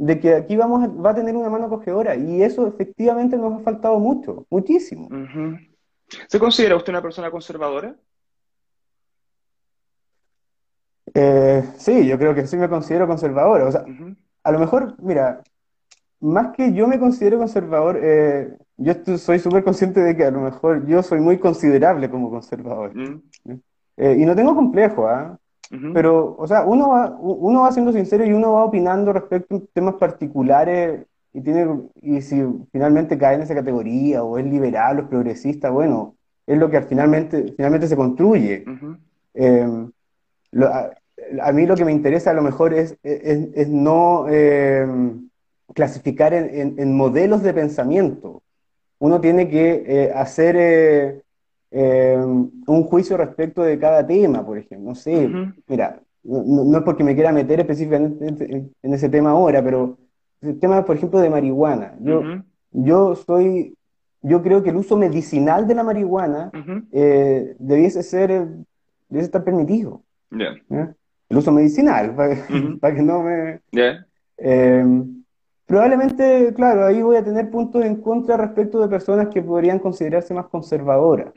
de 0.01 0.19
que 0.19 0.35
aquí 0.35 0.57
vamos 0.57 0.89
va 1.05 1.11
a 1.11 1.15
tener 1.15 1.37
una 1.37 1.51
mano 1.51 1.69
cogedora 1.69 2.17
y 2.17 2.43
eso 2.43 2.67
efectivamente 2.67 3.37
nos 3.37 3.61
ha 3.61 3.63
faltado 3.63 3.99
mucho, 3.99 4.47
muchísimo. 4.49 5.09
¿Se 6.27 6.39
considera 6.39 6.77
usted 6.77 6.91
una 6.91 7.03
persona 7.03 7.31
conservadora? 7.31 7.95
Eh, 11.13 11.63
sí, 11.77 12.07
yo 12.07 12.19
creo 12.19 12.35
que 12.35 12.47
sí 12.47 12.57
me 12.57 12.71
considero 12.71 13.07
conservador. 13.07 13.61
O 13.61 13.73
sea, 13.73 13.85
a 14.43 14.53
lo 14.53 14.59
mejor, 14.59 14.95
mira, 15.03 15.43
más 16.21 16.57
que 16.57 16.73
yo 16.73 16.89
me 16.89 16.99
considero 16.99 17.37
conservador, 17.37 18.01
eh, 18.03 18.57
yo 18.79 18.95
soy 19.19 19.39
súper 19.39 19.63
consciente 19.63 20.01
de 20.01 20.17
que 20.17 20.25
a 20.25 20.31
lo 20.31 20.41
mejor 20.41 20.87
yo 20.87 21.03
soy 21.03 21.21
muy 21.21 21.39
considerable 21.39 22.09
como 22.09 22.31
conservador. 22.31 22.93
Eh, 23.99 24.17
y 24.19 24.25
no 24.25 24.35
tengo 24.35 24.55
complejo, 24.55 25.09
¿ah? 25.09 25.39
Pero, 25.95 26.35
o 26.37 26.47
sea, 26.49 26.65
uno 26.65 26.89
va, 26.89 27.17
uno 27.21 27.63
va 27.63 27.71
siendo 27.71 27.93
sincero 27.93 28.25
y 28.25 28.33
uno 28.33 28.55
va 28.55 28.65
opinando 28.65 29.13
respecto 29.13 29.57
a 29.57 29.61
temas 29.73 29.95
particulares 29.95 31.07
y, 31.33 31.41
tiene, 31.43 31.83
y 32.03 32.21
si 32.23 32.43
finalmente 32.73 33.17
cae 33.17 33.37
en 33.37 33.43
esa 33.43 33.55
categoría 33.55 34.25
o 34.25 34.37
es 34.37 34.45
liberal 34.47 34.99
o 34.99 35.03
es 35.03 35.09
progresista, 35.09 35.71
bueno, 35.71 36.17
es 36.45 36.59
lo 36.59 36.71
que 36.71 36.83
finalmente, 36.83 37.55
finalmente 37.57 37.87
se 37.87 37.95
construye. 37.95 38.65
Em, 39.35 39.93
a, 41.41 41.53
mí 41.53 41.67
lo 41.67 41.77
que 41.77 41.85
me 41.85 41.93
interesa 41.93 42.33
a 42.33 42.35
lo 42.35 42.43
mejor 42.43 42.75
es, 42.75 42.97
es, 43.05 43.69
no 43.69 44.29
em, 44.29 45.29
clasificar 45.73 46.35
en, 46.35 46.97
modelos 46.97 47.45
de 47.45 47.55
pensamiento. 47.55 48.43
Uno 48.99 49.21
tiene 49.21 49.49
que 49.49 49.85
eh, 49.87 50.13
hacer 50.13 51.23
eh, 51.71 52.15
eh, 52.15 52.17
un 52.17 52.85
juicio 52.85 53.17
respecto 53.17 53.63
de 53.63 53.79
cada 53.79 54.07
tema, 54.07 54.45
por 54.45 54.59
ejemplo. 54.59 54.91
No 54.91 54.95
sé, 54.95 55.31
mira, 55.67 56.01
no, 56.23 56.79
es 56.79 56.85
porque 56.85 57.05
me 57.05 57.15
quiera 57.15 57.33
meter 57.33 57.61
específicamente 57.61 58.71
en, 58.83 58.95
ese 58.95 59.09
tema 59.09 59.31
ahora, 59.31 59.63
pero 59.63 59.99
el 60.41 60.59
tema, 60.59 60.85
por 60.85 60.97
ejemplo, 60.97 61.21
de 61.21 61.31
marihuana. 61.31 61.95
Yo, 62.01 62.23
yo 62.73 63.15
soy 63.15 63.75
yo 64.23 64.43
creo 64.43 64.63
que 64.63 64.71
el 64.71 64.77
uso 64.77 64.97
medicinal 64.97 65.67
de 65.67 65.75
la 65.75 65.83
marihuana 65.83 66.51
Ujú. 66.55 66.83
eh, 66.93 67.57
debiese 67.59 68.03
ser, 68.03 68.31
eh, 68.31 68.47
debiese 69.09 69.27
estar 69.27 69.45
permitido. 69.45 70.03
Ya. 70.31 70.55
¿ya? 70.69 70.95
El 71.29 71.37
uso 71.37 71.53
medicinal, 71.53 72.15
para, 72.81 72.95
que 72.95 73.03
no 73.03 73.23
me... 73.23 73.61
Ya. 73.73 74.07
Probablemente, 75.71 76.53
claro, 76.55 76.85
ahí 76.85 77.01
voy 77.01 77.17
a 77.17 77.25
tener 77.25 77.49
puntos 77.49 77.85
en 77.85 78.03
contra 78.03 78.37
respecto 78.37 78.81
de 78.81 78.89
personas 78.89 79.29
que 79.29 79.41
podrían 79.41 79.79
considerarse 79.79 80.35
más 80.35 80.49
conservadoras. 80.49 81.33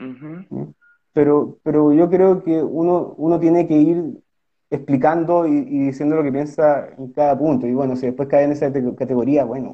Pero, 1.12 1.58
pero 1.62 1.92
yo 1.92 2.10
creo 2.10 2.42
que 2.42 2.60
uno, 2.60 3.14
uno 3.16 3.38
tiene 3.38 3.68
que 3.68 3.74
ir 3.74 4.02
explicando 4.70 5.46
y, 5.46 5.52
y 5.52 5.78
diciendo 5.86 6.16
lo 6.16 6.24
que 6.24 6.32
piensa 6.32 6.88
en 6.98 7.12
cada 7.12 7.38
punto. 7.38 7.68
Y 7.68 7.72
bueno, 7.74 7.94
si 7.94 8.06
después 8.06 8.28
cae 8.28 8.44
en 8.44 8.52
esa 8.52 8.72
te- 8.72 8.94
categoría, 8.96 9.44
bueno, 9.44 9.72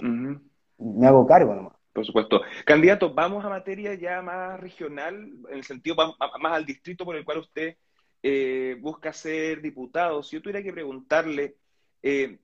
me 0.79 1.07
hago 1.07 1.27
cargo 1.27 1.55
nomás. 1.55 1.73
Por 1.95 2.05
supuesto. 2.05 2.43
Candidato, 2.67 3.15
vamos 3.15 3.45
a 3.45 3.49
materia 3.49 3.95
ya 3.95 4.21
más 4.21 4.61
regional, 4.61 5.31
en 5.49 5.57
el 5.57 5.65
sentido 5.65 5.97
más 5.97 6.53
al 6.53 6.67
distrito 6.67 7.05
por 7.07 7.17
el 7.17 7.25
cual 7.25 7.39
usted 7.39 7.77
eh, 8.23 8.77
busca 8.81 9.13
ser 9.13 9.63
diputado. 9.63 10.23
Si 10.23 10.37
yo 10.37 10.43
tuviera 10.43 10.63
que 10.63 10.73
preguntarle 10.73 11.57
eh, 12.03 12.39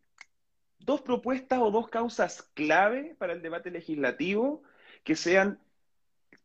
dos 0.78 1.02
propuestas 1.02 1.59
o 1.61 1.71
dos 1.71 1.88
causas 1.88 2.42
clave 2.54 3.14
para 3.18 3.33
el 3.33 3.42
debate 3.42 3.71
legislativo 3.71 4.62
que 5.04 5.16
sean 5.16 5.59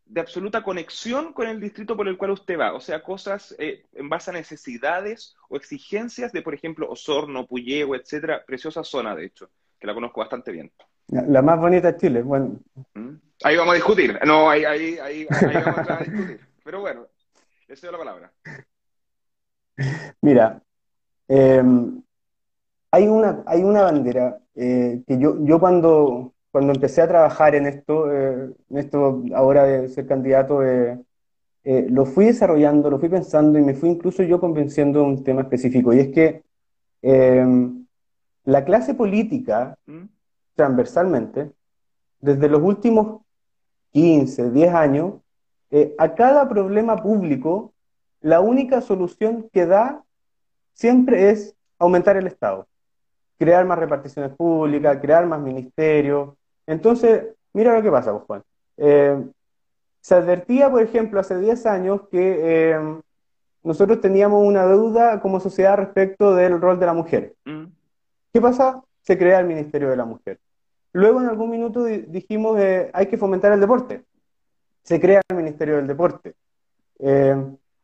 de 0.06 0.20
absoluta 0.20 0.62
conexión 0.62 1.32
con 1.32 1.48
el 1.48 1.62
distrito 1.62 1.96
por 1.96 2.08
el 2.08 2.18
cual 2.18 2.32
usted 2.32 2.60
va, 2.60 2.74
o 2.74 2.82
sea, 2.82 3.02
cosas 3.02 3.56
eh, 3.58 3.86
en 3.94 4.10
base 4.10 4.30
a 4.30 4.34
necesidades 4.34 5.38
o 5.48 5.56
exigencias 5.56 6.34
de, 6.34 6.42
por 6.42 6.54
ejemplo, 6.54 6.90
Osorno, 6.90 7.48
Puyehue, 7.48 7.98
etcétera, 7.98 8.44
preciosa 8.46 8.84
zona, 8.84 9.16
de 9.16 9.26
hecho, 9.26 9.50
que 9.80 9.88
la 9.88 9.94
conozco 9.94 10.20
bastante 10.20 10.52
bien. 10.52 10.70
La, 11.08 11.42
más 11.42 11.60
bonita 11.60 11.94
de 11.94 11.98
Chile, 11.98 12.22
bueno, 12.24 12.60
¿Mm? 12.94 13.16
Ahí 13.44 13.58
vamos 13.58 13.72
a 13.72 13.76
discutir. 13.76 14.20
No, 14.26 14.50
ahí, 14.50 14.66
ahí, 14.66 14.98
ahí, 15.00 15.28
ahí 15.30 15.64
vamos 15.66 15.90
a 15.90 15.98
discutir. 16.04 16.40
Pero 16.64 16.82
bueno, 16.82 17.08
le 17.68 17.76
cedo 17.76 17.92
la 17.94 17.98
palabra. 17.98 18.34
mira, 20.22 20.62
eh, 21.28 21.64
hay 22.92 23.08
una, 23.08 23.44
hay 23.46 23.64
una 23.64 23.84
bandera 23.84 24.40
eh, 24.56 25.02
que 25.08 25.18
yo, 25.18 25.44
yo 25.44 25.60
cuando, 25.60 26.34
cuando 26.52 26.74
empecé 26.74 27.02
a 27.02 27.08
trabajar 27.08 27.56
en 27.56 27.68
esto, 27.68 28.12
eh, 28.12 28.54
en 28.70 28.78
esto 28.78 29.24
ahora 29.34 29.64
de 29.64 29.88
ser 29.90 30.08
candidato, 30.08 30.64
eh, 30.64 31.00
eh, 31.64 31.88
lo 31.90 32.06
fui 32.06 32.26
desarrollando, 32.26 32.90
lo 32.90 33.00
fui 33.00 33.10
pensando 33.10 33.60
y 33.60 33.62
me 33.62 33.76
fui 33.76 33.90
incluso 33.90 34.24
yo 34.24 34.40
convenciendo 34.40 35.00
de 35.00 35.06
un 35.06 35.24
tema 35.24 35.42
específico. 35.42 35.94
Y 35.94 36.00
es 36.00 36.08
que 36.10 36.44
eh, 37.04 37.46
la 38.46 38.66
clase 38.66 38.94
política, 38.94 39.78
¿Mm? 39.86 40.06
transversalmente, 40.56 41.52
desde 42.20 42.50
los 42.50 42.62
últimos 42.62 43.22
15, 43.92 44.52
10 44.52 44.74
años, 44.74 45.14
eh, 45.70 45.96
a 45.98 46.16
cada 46.16 46.50
problema 46.50 46.98
público, 46.98 47.74
la 48.22 48.42
única 48.42 48.82
solución 48.82 49.50
que 49.52 49.66
da 49.66 50.04
siempre 50.74 51.30
es 51.30 51.56
aumentar 51.80 52.18
el 52.18 52.28
Estado, 52.28 52.68
crear 53.42 53.66
más 53.66 53.80
reparticiones 53.80 54.36
públicas, 54.36 55.00
crear 55.02 55.26
más 55.26 55.42
ministerios. 55.42 56.36
Entonces, 56.68 57.24
mira 57.54 57.74
lo 57.76 57.82
que 57.82 57.90
pasa, 57.90 58.12
pues, 58.12 58.24
Juan. 58.26 58.44
Eh, 58.78 59.18
se 60.00 60.14
advertía, 60.16 60.70
por 60.70 60.84
ejemplo, 60.84 61.20
hace 61.20 61.40
10 61.40 61.66
años 61.66 62.02
que 62.12 62.38
eh, 62.72 62.80
nosotros 63.64 64.00
teníamos 64.00 64.46
una 64.46 64.68
deuda 64.68 65.20
como 65.22 65.40
sociedad 65.40 65.76
respecto 65.78 66.36
del 66.36 66.62
rol 66.62 66.80
de 66.80 66.86
la 66.86 66.94
mujer. 66.94 67.34
¿Mm? 67.46 67.66
¿Qué 68.32 68.40
pasa? 68.42 68.84
Se 69.02 69.18
crea 69.18 69.40
el 69.40 69.48
Ministerio 69.48 69.90
de 69.90 69.98
la 69.98 70.06
Mujer. 70.06 70.38
Luego 70.94 71.20
en 71.20 71.28
algún 71.28 71.50
minuto 71.50 71.84
di- 71.84 72.04
dijimos 72.08 72.60
eh, 72.60 72.92
hay 72.94 73.08
que 73.08 73.18
fomentar 73.18 73.52
el 73.54 73.60
deporte. 73.60 74.04
Se 74.84 75.00
crea 75.00 75.22
el 75.30 75.36
Ministerio 75.36 75.78
del 75.78 75.88
Deporte. 75.88 76.34
Eh, 77.00 77.36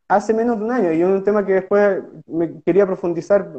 hace 0.07 0.33
menos 0.33 0.57
de 0.57 0.65
un 0.65 0.71
año, 0.71 0.93
y 0.93 1.03
un 1.03 1.23
tema 1.23 1.45
que 1.45 1.53
después 1.53 2.01
me 2.27 2.61
quería 2.63 2.85
profundizar 2.85 3.51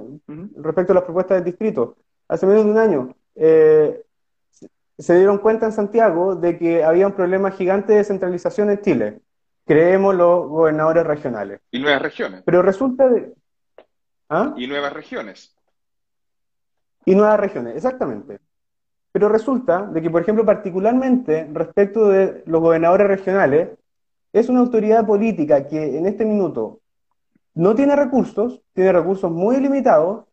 respecto 0.57 0.93
a 0.93 0.95
las 0.97 1.05
propuestas 1.05 1.37
del 1.37 1.45
distrito. 1.45 1.97
Hace 2.29 2.47
menos 2.47 2.65
de 2.65 2.71
un 2.71 2.79
año 2.79 3.15
eh, 3.35 4.03
se- 4.51 4.69
se 4.99 5.17
dieron 5.17 5.39
cuenta 5.39 5.67
en 5.67 5.73
Santiago 5.73 6.35
de 6.37 6.59
que 6.59 6.83
había 6.85 7.07
un 7.07 7.13
problema 7.13 7.51
gigante 7.51 7.93
de 7.93 7.99
descentralización 7.99 8.71
en 8.71 8.81
Chile. 8.81 9.21
Creemos 9.67 10.15
los 10.15 10.49
gobernadores 10.49 11.07
regionales. 11.07 11.61
Y 11.71 11.79
nuevas 11.81 12.01
regiones. 12.03 12.43
Pero 12.45 12.63
resulta 12.63 13.09
de... 13.09 13.35
¿Ah? 14.31 14.55
Y 14.57 14.67
nuevas 14.67 14.93
regiones. 14.93 15.55
Y 17.05 17.15
nuevas 17.15 17.39
regiones, 17.41 17.77
exactamente. 17.77 18.39
Pero 19.13 19.29
resulta 19.29 19.83
de 19.87 20.03
que, 20.03 20.11
por 20.11 20.23
ejemplo, 20.23 20.45
particularmente 20.45 21.49
respecto 21.53 22.09
de 22.09 22.43
los 22.47 22.61
gobernadores 22.61 23.07
regionales, 23.07 23.71
es 24.33 24.49
una 24.49 24.61
autoridad 24.61 25.07
política 25.07 25.67
que 25.67 25.99
en 25.99 26.07
este 26.07 26.25
minuto 26.25 26.81
no 27.55 27.75
tiene 27.75 27.97
recursos, 27.97 28.63
tiene 28.73 28.93
recursos 28.93 29.31
muy 29.31 29.59
limitados 29.59 30.25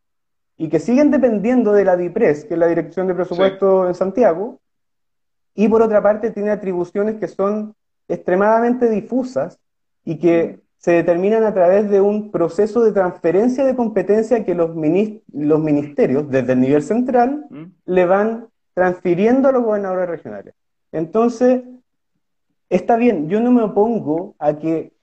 y 0.57 0.69
que 0.69 0.79
siguen 0.79 1.11
dependiendo 1.11 1.73
de 1.73 1.85
la 1.85 1.97
DIPRES, 1.97 2.45
que 2.45 2.53
es 2.53 2.59
la 2.59 2.67
Dirección 2.67 3.07
de 3.07 3.15
Presupuesto 3.15 3.87
en 3.87 3.95
Santiago, 3.95 4.59
y 5.53 5.67
por 5.67 5.81
otra 5.81 6.01
parte 6.03 6.31
tiene 6.31 6.51
atribuciones 6.51 7.15
que 7.15 7.27
son 7.27 7.75
extremadamente 8.07 8.89
difusas 8.89 9.59
y 10.03 10.17
que 10.19 10.59
se 10.77 10.91
determinan 10.91 11.43
a 11.43 11.53
través 11.53 11.89
de 11.89 11.99
un 11.99 12.29
proceso 12.29 12.83
de 12.83 12.91
transferencia 12.91 13.65
de 13.65 13.75
competencia 13.75 14.45
que 14.45 14.53
los, 14.53 14.69
los 15.33 15.59
ministerios, 15.59 16.29
desde 16.29 16.53
el 16.53 16.59
nivel 16.59 16.83
central, 16.83 17.45
¿Mm? 17.49 17.63
le 17.85 18.05
van 18.05 18.47
transfiriendo 18.75 19.49
a 19.49 19.51
los 19.51 19.63
gobernadores 19.63 20.07
regionales. 20.07 20.53
Entonces, 20.91 21.63
está 22.69 22.95
bien, 22.97 23.29
yo 23.29 23.39
no 23.39 23.51
me 23.51 23.61
opongo 23.61 24.35
a 24.39 24.57
que 24.57 24.93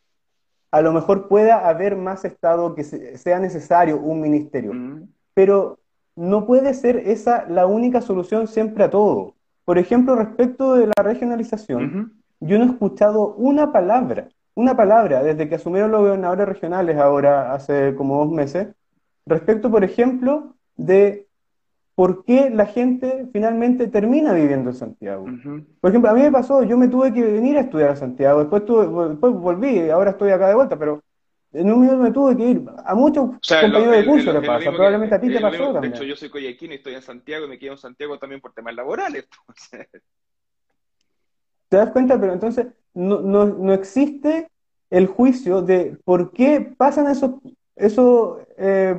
a 0.70 0.81
lo 0.81 0.92
mejor 0.92 1.29
pueda 1.29 1.68
haber 1.68 1.96
más 1.96 2.25
Estado, 2.25 2.75
que 2.75 2.85
se- 2.85 3.18
sea 3.18 3.38
necesario 3.38 3.98
un 3.98 4.20
ministerio, 4.20 4.72
¿Mm? 4.72 5.09
pero 5.35 5.79
no 6.16 6.46
puede 6.46 6.75
ser 6.75 6.96
esa 6.96 7.46
la 7.48 7.66
única 7.66 8.01
solución 8.01 8.46
siempre 8.46 8.85
a 8.85 8.90
todo. 8.90 9.35
Por 9.64 9.79
ejemplo, 9.79 10.16
respecto 10.16 10.75
de 10.75 10.87
la 10.88 11.03
regionalización, 11.03 12.12
yo 12.40 12.59
no 12.59 12.64
he 12.64 12.68
escuchado 12.68 13.35
una 13.35 13.72
palabra, 13.72 14.29
una 14.55 14.77
palabra 14.77 15.22
desde 15.22 15.48
que 15.48 15.55
asumieron 15.55 15.92
los 15.92 16.01
gobernadores 16.03 16.48
regionales 16.48 16.98
ahora 16.98 17.55
hace 17.55 17.94
como 17.94 18.18
dos 18.25 18.33
meses, 18.33 18.68
respecto, 19.25 19.70
por 19.70 19.85
ejemplo, 19.85 20.57
de 20.77 21.29
por 21.94 22.24
qué 22.24 22.50
la 22.50 22.66
gente 22.66 23.26
finalmente 23.33 23.87
termina 23.88 24.33
viviendo 24.33 24.70
en 24.70 24.76
Santiago. 24.76 25.26
Por 25.81 25.90
ejemplo, 25.90 26.11
a 26.11 26.14
mí 26.14 26.22
me 26.22 26.33
pasó, 26.33 26.62
yo 26.62 26.78
me 26.78 26.88
tuve 26.88 27.12
que 27.12 27.22
venir 27.22 27.57
a 27.59 27.61
estudiar 27.61 27.90
a 27.90 27.96
Santiago, 27.96 28.40
después, 28.40 28.64
tuve- 28.64 29.09
después 29.11 29.33
volví, 29.35 29.78
y 29.81 29.90
ahora 29.90 30.11
estoy 30.12 30.31
acá 30.31 30.48
de 30.48 30.55
vuelta, 30.55 30.78
pero 30.78 31.02
en 31.52 31.70
un 31.70 31.81
minuto 31.81 31.98
me 31.98 32.11
tuve 32.12 32.37
que 32.37 32.44
ir. 32.50 32.62
A 32.85 32.94
muchos 32.94 33.24
O 33.28 33.38
sea, 33.42 33.61
compañeros 33.61 33.94
lo- 33.94 34.00
de 34.00 34.07
curso 34.07 34.33
le 34.33 34.40
pasa, 34.46 34.70
que- 34.70 34.76
probablemente 34.76 35.14
a 35.14 35.20
ti 35.20 35.28
te 35.31 35.40
pasó 35.40 35.59
mismo- 35.59 35.72
también. 35.74 35.92
De 35.92 35.98
hecho, 35.98 36.05
yo 36.07 36.16
soy 36.16 36.31
coyaquino 36.31 36.72
y 36.72 36.76
estoy 36.76 36.94
en 36.94 37.02
Santiago 37.02 37.44
y 37.46 37.48
me 37.50 37.59
quedo 37.59 37.72
en 37.72 37.78
Santiago 37.78 38.18
también 38.18 38.40
por 38.40 38.52
temas 38.55 38.74
laborales. 38.74 39.28
entonces. 39.48 40.02
¿Te 41.68 41.76
das 41.76 41.90
cuenta? 41.90 42.18
Pero 42.20 42.33
entonces 42.33 42.66
no, 42.94 43.20
no, 43.20 43.46
no 43.46 43.72
existe 43.72 44.48
el 44.90 45.07
juicio 45.07 45.62
de 45.62 45.96
por 46.05 46.33
qué 46.33 46.74
pasan 46.76 47.07
esos, 47.11 47.33
esos, 47.76 48.38
eh, 48.59 48.96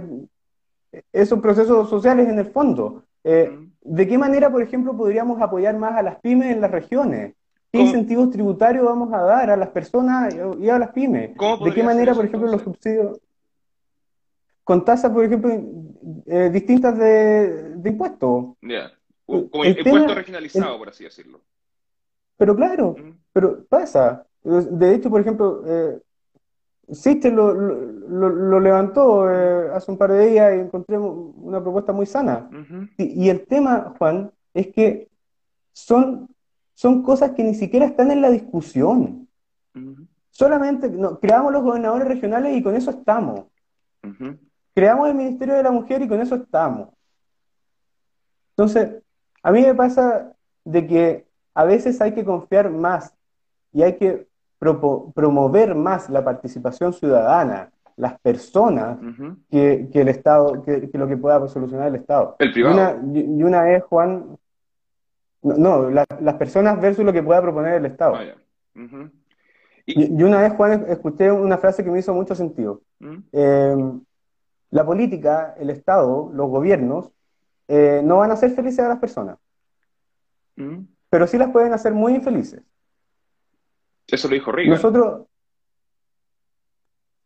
esos 1.12 1.40
procesos 1.40 1.90
sociales 1.90 2.28
en 2.30 2.40
el 2.40 2.46
fondo. 2.48 3.04
Eh. 3.24 3.58
¿de 3.86 4.08
qué 4.08 4.18
manera, 4.18 4.50
por 4.50 4.62
ejemplo, 4.62 4.96
podríamos 4.96 5.42
apoyar 5.42 5.78
más 5.78 5.94
a 5.98 6.02
las 6.04 6.16
pymes 6.22 6.52
en 6.52 6.62
las 6.62 6.72
regiones? 6.72 7.34
¿Qué 7.72 7.80
¿Cómo? 7.80 7.86
incentivos 7.90 8.30
tributarios 8.32 8.86
vamos 8.86 9.12
a 9.14 9.22
dar 9.22 9.50
a 9.50 9.58
las 9.58 9.70
personas 9.70 10.34
y 10.60 10.70
a 10.70 10.80
las 10.80 10.92
pymes? 10.92 11.32
¿Cómo 11.36 11.66
¿De 11.66 11.74
qué 11.74 11.84
manera, 11.84 12.14
por 12.14 12.24
ejemplo, 12.26 12.50
los 12.52 12.62
subsidios 12.62 13.20
con 14.64 14.86
tasas, 14.86 15.12
por 15.12 15.26
ejemplo, 15.26 15.52
eh, 16.26 16.50
distintas 16.52 16.98
de, 16.98 17.76
de 17.76 17.90
impuestos? 17.90 18.56
Ya. 18.62 18.92
U- 19.26 19.50
Como 19.50 19.64
El 19.64 19.78
impuesto 19.78 20.02
tema- 20.02 20.14
regionalizado, 20.16 20.74
el- 20.74 20.80
por 20.80 20.90
así 20.90 21.04
decirlo. 21.04 21.42
Pero 22.38 22.56
claro. 22.56 22.96
Pero 23.34 23.66
pasa. 23.66 24.26
De 24.44 24.96
hecho, 24.96 25.10
por 25.10 25.22
ejemplo, 25.22 25.64
eh, 25.66 26.00
Sister 26.92 27.32
lo, 27.32 27.54
lo, 27.54 28.30
lo- 28.30 28.60
levantó 28.60 29.30
eh, 29.32 29.70
hace 29.74 29.90
un 29.92 29.98
par 29.98 30.12
de 30.12 30.28
días 30.28 30.54
y 30.56 30.60
encontré 30.60 30.98
una 30.98 31.62
propuesta 31.62 31.94
muy 31.94 32.06
sana. 32.06 32.50
Y, 32.98 33.26
y 33.26 33.30
el 33.30 33.46
tema, 33.46 33.94
Juan, 33.98 34.32
es 34.54 34.68
que 34.68 35.10
son, 35.72 36.28
son 36.74 37.02
cosas 37.02 37.32
que 37.32 37.44
ni 37.44 37.56
siquiera 37.56 37.86
están 37.86 38.12
en 38.12 38.22
la 38.22 38.30
discusión. 38.30 39.28
Solamente 40.30 40.90
no, 40.90 41.20
creamos 41.20 41.52
los 41.54 41.64
gobernadores 41.64 42.08
regionales 42.08 42.56
y 42.58 42.62
con 42.64 42.76
eso 42.76 42.92
estamos. 42.92 43.46
Creamos 44.76 45.08
el 45.08 45.16
Ministerio 45.16 45.54
de 45.56 45.64
la 45.64 45.72
Mujer 45.72 46.02
y 46.02 46.08
con 46.08 46.20
eso 46.20 46.36
estamos. 46.36 46.90
Entonces, 48.52 49.02
a 49.42 49.52
mí 49.52 49.62
me 49.62 49.74
pasa 49.74 50.34
de 50.66 50.86
que 50.88 51.28
a 51.54 51.64
veces 51.66 52.00
hay 52.02 52.14
que 52.14 52.26
confiar 52.26 52.70
más 52.70 53.14
y 53.72 53.84
hay 53.84 53.98
que 53.98 54.28
promover 55.14 55.76
más 55.76 56.10
la 56.10 56.24
participación 56.24 56.94
ciudadana, 56.94 57.70
las 57.96 58.20
personas, 58.22 58.98
que, 59.52 59.90
que 59.92 60.02
el 60.02 60.08
Estado, 60.10 60.64
que, 60.64 60.90
que 60.90 60.98
lo 60.98 61.08
que 61.08 61.18
pueda 61.18 61.48
solucionar 61.48 61.88
el 61.90 61.96
Estado. 61.96 62.36
El 62.40 62.52
Y 62.58 62.64
una, 62.64 62.98
y 63.20 63.44
una 63.44 63.62
vez, 63.64 63.84
Juan, 63.84 64.38
No, 65.44 65.58
no, 65.58 65.90
la- 65.90 66.06
las 66.22 66.36
personas 66.36 66.80
versus 66.80 67.04
lo 67.04 67.12
que 67.12 67.22
pueda 67.22 67.42
proponer 67.42 67.74
el 67.74 67.86
Estado. 67.86 68.16
Ah. 68.16 68.24
Y, 68.24 68.30
Y, 69.86 70.20
y 70.20 70.24
una 70.24 70.40
vez, 70.42 70.54
Juan, 70.54 70.86
escuché 70.88 71.30
una 71.30 71.58
frase 71.58 71.84
que 71.84 71.92
me 71.92 72.00
hizo 72.00 72.14
mucho 72.14 72.34
sentido. 72.34 72.82
Eh, 73.34 73.76
la 74.72 74.86
política, 74.86 75.54
el 75.60 75.70
Estado, 75.70 76.32
los 76.34 76.50
gobiernos, 76.50 77.12
eh, 77.68 78.02
no 78.04 78.18
van 78.20 78.32
a 78.32 78.36
hacer 78.36 78.52
felices 78.52 78.80
a 78.80 78.88
las 78.88 79.00
personas, 79.00 79.38
pero 81.10 81.28
sí 81.28 81.38
las 81.38 81.52
pueden 81.52 81.74
hacer 81.74 81.94
muy 81.94 82.16
infelices. 82.16 82.62
Eso 84.08 84.28
lo 84.28 84.34
dijo 84.36 84.52
Reagan. 84.52 84.74
Nosotros, 84.76 85.28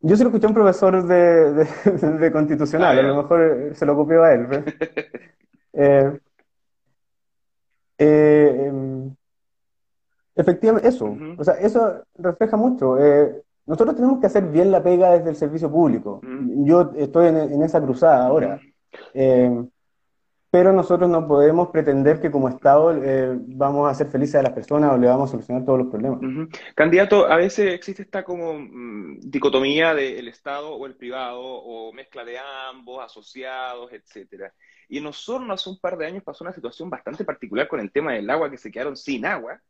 yo 0.02 0.16
se 0.16 0.24
lo 0.24 0.30
escuché 0.30 0.46
a 0.46 0.50
un 0.50 0.56
profesor 0.56 1.04
de, 1.06 1.54
de- 1.54 1.68
de 2.20 2.32
constitucional, 2.32 2.98
Ah, 2.98 3.00
a 3.00 3.04
lo 3.04 3.16
mejor 3.24 3.42
eh, 3.42 3.76
se 3.76 3.86
lo 3.86 3.96
copió 3.96 4.24
a 4.24 4.34
él. 4.34 4.48
Eh, 5.80 6.20
eh, 8.00 8.66
em, 8.68 9.16
efectivamente, 10.36 10.88
eso, 10.88 11.16
o 11.38 11.44
sea, 11.44 11.54
eso 11.56 12.04
refleja 12.16 12.58
mucho. 12.58 12.98
Eh, 12.98 13.44
nosotros 13.68 13.96
tenemos 13.96 14.20
que 14.20 14.26
hacer 14.28 14.44
bien 14.46 14.72
la 14.72 14.82
pega 14.82 15.12
desde 15.12 15.30
el 15.30 15.36
servicio 15.36 15.70
público. 15.70 16.22
Yo 16.66 16.94
estoy 16.96 17.28
en, 17.28 17.38
en 17.38 17.62
esa 17.62 17.80
cruzada 17.82 18.26
ahora. 18.26 18.60
Pero 20.50 20.72
nosotros 20.72 21.10
no 21.10 21.28
podemos 21.28 21.70
pretender 21.70 22.22
que 22.22 22.32
como 22.32 22.48
Estado 22.48 22.94
eh, 23.04 23.38
vamos 23.48 23.88
a 23.88 23.92
hacer 23.92 24.08
felices 24.08 24.36
a 24.36 24.44
las 24.44 24.54
personas 24.54 24.94
o 24.94 24.98
le 24.98 25.08
vamos 25.08 25.30
a 25.30 25.32
solucionar 25.32 25.66
todos 25.66 25.80
los 25.80 25.88
problemas. 25.90 26.20
Ujú. 26.22 26.50
Candidato, 26.74 27.28
a 27.28 27.36
veces 27.36 27.74
existe 27.74 28.04
esta 28.04 28.24
como 28.24 28.54
mm, 28.54 29.20
dicotomía 29.22 29.94
del 29.94 30.28
Estado 30.28 30.74
o 30.74 30.86
el 30.86 30.96
privado, 30.96 31.42
o 31.42 31.92
mezcla 31.92 32.24
de 32.24 32.38
ambos, 32.70 33.04
asociados, 33.04 33.92
etcétera. 33.92 34.54
Y 34.88 35.00
en 35.00 35.08
Osorno 35.08 35.54
hace 35.54 35.70
un 35.70 35.80
par 35.80 35.98
de 35.98 36.06
años 36.06 36.24
pasó 36.24 36.44
una 36.44 36.54
situación 36.54 36.90
bastante 36.90 37.26
particular 37.26 37.68
con 37.68 37.80
el 37.82 37.92
tema 37.92 38.14
del 38.14 38.30
agua, 38.30 38.50
que 38.50 38.58
se 38.58 38.72
quedaron 38.72 38.96
sin 38.96 39.26
agua, 39.26 39.62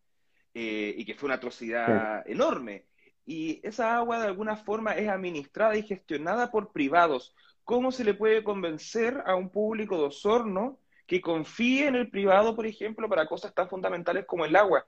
eh, 0.53 0.93
y 0.95 1.05
que 1.05 1.15
fue 1.15 1.27
una 1.27 1.35
atrocidad 1.35 2.27
enorme. 2.29 2.85
Y 3.25 3.59
esa 3.63 3.97
agua 3.97 4.19
de 4.19 4.27
alguna 4.27 4.55
forma 4.55 4.93
es 4.93 5.09
administrada 5.09 5.75
y 5.75 5.83
gestionada 5.83 6.49
por 6.49 6.71
privados. 6.71 7.35
¿Cómo 7.67 7.91
se 7.91 8.05
le 8.05 8.13
puede 8.13 8.45
convencer 8.45 9.21
a 9.25 9.35
un 9.35 9.49
público 9.49 9.97
de 9.97 10.05
Osorno 10.05 10.77
que 11.05 11.19
confíe 11.19 11.87
en 11.87 11.95
el 11.95 12.09
privado, 12.09 12.55
por 12.55 12.65
ejemplo, 12.65 13.09
para 13.09 13.27
cosas 13.27 13.53
tan 13.53 13.67
fundamentales 13.67 14.23
como 14.25 14.45
el 14.45 14.55
agua? 14.55 14.85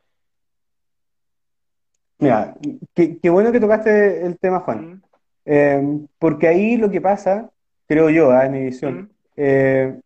Mira, 2.19 2.55
qué, 2.93 3.17
qué 3.19 3.29
bueno 3.29 3.51
que 3.51 3.59
tocaste 3.59 4.25
el 4.25 4.39
tema, 4.39 4.61
Juan. 4.61 4.79
Mm, 4.93 5.01
Eh, 5.43 5.81
porque 6.19 6.47
ahí 6.47 6.77
lo 6.77 6.89
que 6.89 7.01
pasa, 7.01 7.49
creo 7.85 8.09
yo, 8.09 8.31
ah, 8.31 8.45
en 8.45 8.51
mi 8.53 8.61
visión, 8.61 8.95
mm, 9.01 9.09
eh, 9.35 9.99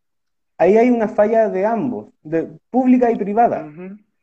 ahí 0.57 0.77
hay 0.77 0.89
una 0.89 1.07
falla 1.07 1.49
de 1.49 1.67
ambos, 1.67 2.09
de 2.23 2.47
pública 2.71 3.11
y 3.11 3.17
privada. 3.17 3.67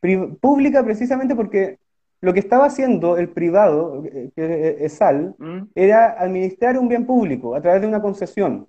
Pri- 0.00 0.34
pública 0.40 0.82
precisamente 0.82 1.36
porque 1.36 1.78
lo 2.20 2.32
que 2.34 2.40
estaba 2.40 2.66
haciendo 2.66 3.16
el 3.16 3.28
privado, 3.28 4.04
eh, 4.04 4.30
que 4.36 4.76
es 4.80 4.92
SAL, 4.94 5.34
mm, 5.38 5.60
era 5.74 6.20
administrar 6.20 6.78
un 6.78 6.88
bien 6.88 7.06
público 7.06 7.54
a 7.54 7.60
través 7.60 7.80
de 7.80 7.88
una 7.88 8.02
concesión. 8.02 8.66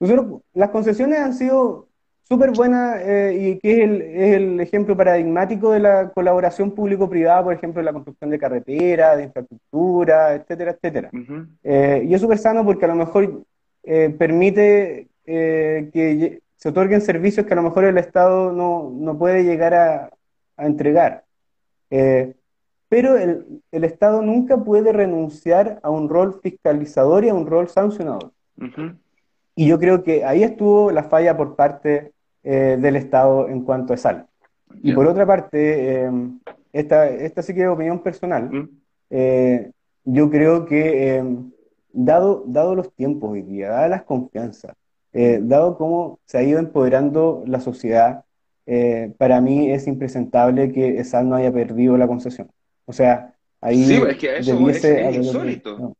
Nosotros, 0.00 0.42
las 0.54 0.70
concesiones 0.70 1.18
han 1.20 1.34
sido 1.34 1.86
súper 2.22 2.52
buenas 2.52 3.00
eh, 3.02 3.36
y 3.38 3.58
que 3.58 3.72
es 3.72 3.78
el, 3.80 4.02
es 4.02 4.36
el 4.36 4.60
ejemplo 4.60 4.96
paradigmático 4.96 5.72
de 5.72 5.80
la 5.80 6.10
colaboración 6.10 6.70
público-privada, 6.70 7.42
por 7.42 7.52
ejemplo, 7.52 7.80
en 7.80 7.86
la 7.86 7.92
construcción 7.92 8.30
de 8.30 8.38
carreteras, 8.38 9.16
de 9.16 9.24
infraestructura, 9.24 10.34
etcétera, 10.34 10.70
etcétera. 10.70 11.10
Eh, 11.64 12.04
y 12.06 12.14
es 12.14 12.20
súper 12.20 12.38
sano 12.38 12.64
porque 12.64 12.84
a 12.84 12.88
lo 12.88 12.94
mejor 12.94 13.42
eh, 13.82 14.14
permite 14.16 15.08
eh, 15.26 15.90
que 15.92 16.40
se 16.56 16.68
otorguen 16.68 17.00
servicios 17.00 17.46
que 17.46 17.52
a 17.52 17.56
lo 17.56 17.62
mejor 17.62 17.84
el 17.84 17.98
Estado 17.98 18.52
no, 18.52 18.90
no 18.94 19.18
puede 19.18 19.42
llegar 19.44 19.74
a, 19.74 20.10
a 20.56 20.66
entregar. 20.66 21.24
Eh, 21.90 22.34
pero 22.90 23.16
el, 23.16 23.62
el 23.72 23.84
Estado 23.84 24.20
nunca 24.20 24.58
puede 24.58 24.92
renunciar 24.92 25.78
a 25.82 25.90
un 25.90 26.08
rol 26.10 26.40
fiscalizador 26.42 27.24
y 27.24 27.30
a 27.30 27.34
un 27.34 27.46
rol 27.46 27.68
sancionador. 27.68 28.32
Y 29.54 29.66
yo 29.68 29.78
creo 29.78 30.02
que 30.02 30.24
ahí 30.24 30.42
estuvo 30.42 30.90
la 30.90 31.04
falla 31.04 31.36
por 31.36 31.54
parte 31.56 32.12
eh, 32.42 32.76
del 32.80 32.96
Estado 32.96 33.48
en 33.48 33.62
cuanto 33.62 33.94
a 33.94 33.96
sal. 33.96 34.26
Y 34.82 34.92
por 34.92 35.06
otra 35.06 35.24
parte, 35.26 36.04
eh, 36.04 36.10
esta, 36.72 37.08
esta 37.08 37.42
sí 37.42 37.54
que 37.54 37.62
es 37.62 37.68
opinión 37.68 38.02
personal, 38.02 38.54
eh, 39.10 39.70
yo 40.04 40.30
creo 40.30 40.64
que 40.66 41.16
eh, 41.18 41.24
dado, 41.92 42.44
dado 42.46 42.74
los 42.74 42.92
tiempos 42.94 43.30
hoy 43.30 43.42
día, 43.42 43.70
dadas 43.70 43.90
las 43.90 44.02
confianzas, 44.04 44.74
eh, 45.12 45.40
dado 45.42 45.76
cómo 45.76 46.18
se 46.24 46.38
ha 46.38 46.42
ido 46.42 46.58
empoderando 46.58 47.44
la 47.46 47.60
sociedad, 47.60 48.24
para 49.18 49.40
mí 49.40 49.72
es 49.72 49.88
impresentable 49.88 50.70
que 50.70 51.00
ESAL 51.00 51.28
no 51.28 51.34
haya 51.34 51.52
perdido 51.52 51.96
la 51.96 52.06
concesión. 52.06 52.48
O 52.90 52.92
sea, 52.92 53.32
ahí 53.60 53.84
Sí, 53.84 53.94
es 53.94 54.16
que 54.16 54.38
eso 54.38 54.50
es, 54.52 54.58
debiese 54.58 55.00
es 55.00 55.06
haber- 55.06 55.14
insólito. 55.22 55.78
no. 55.78 55.96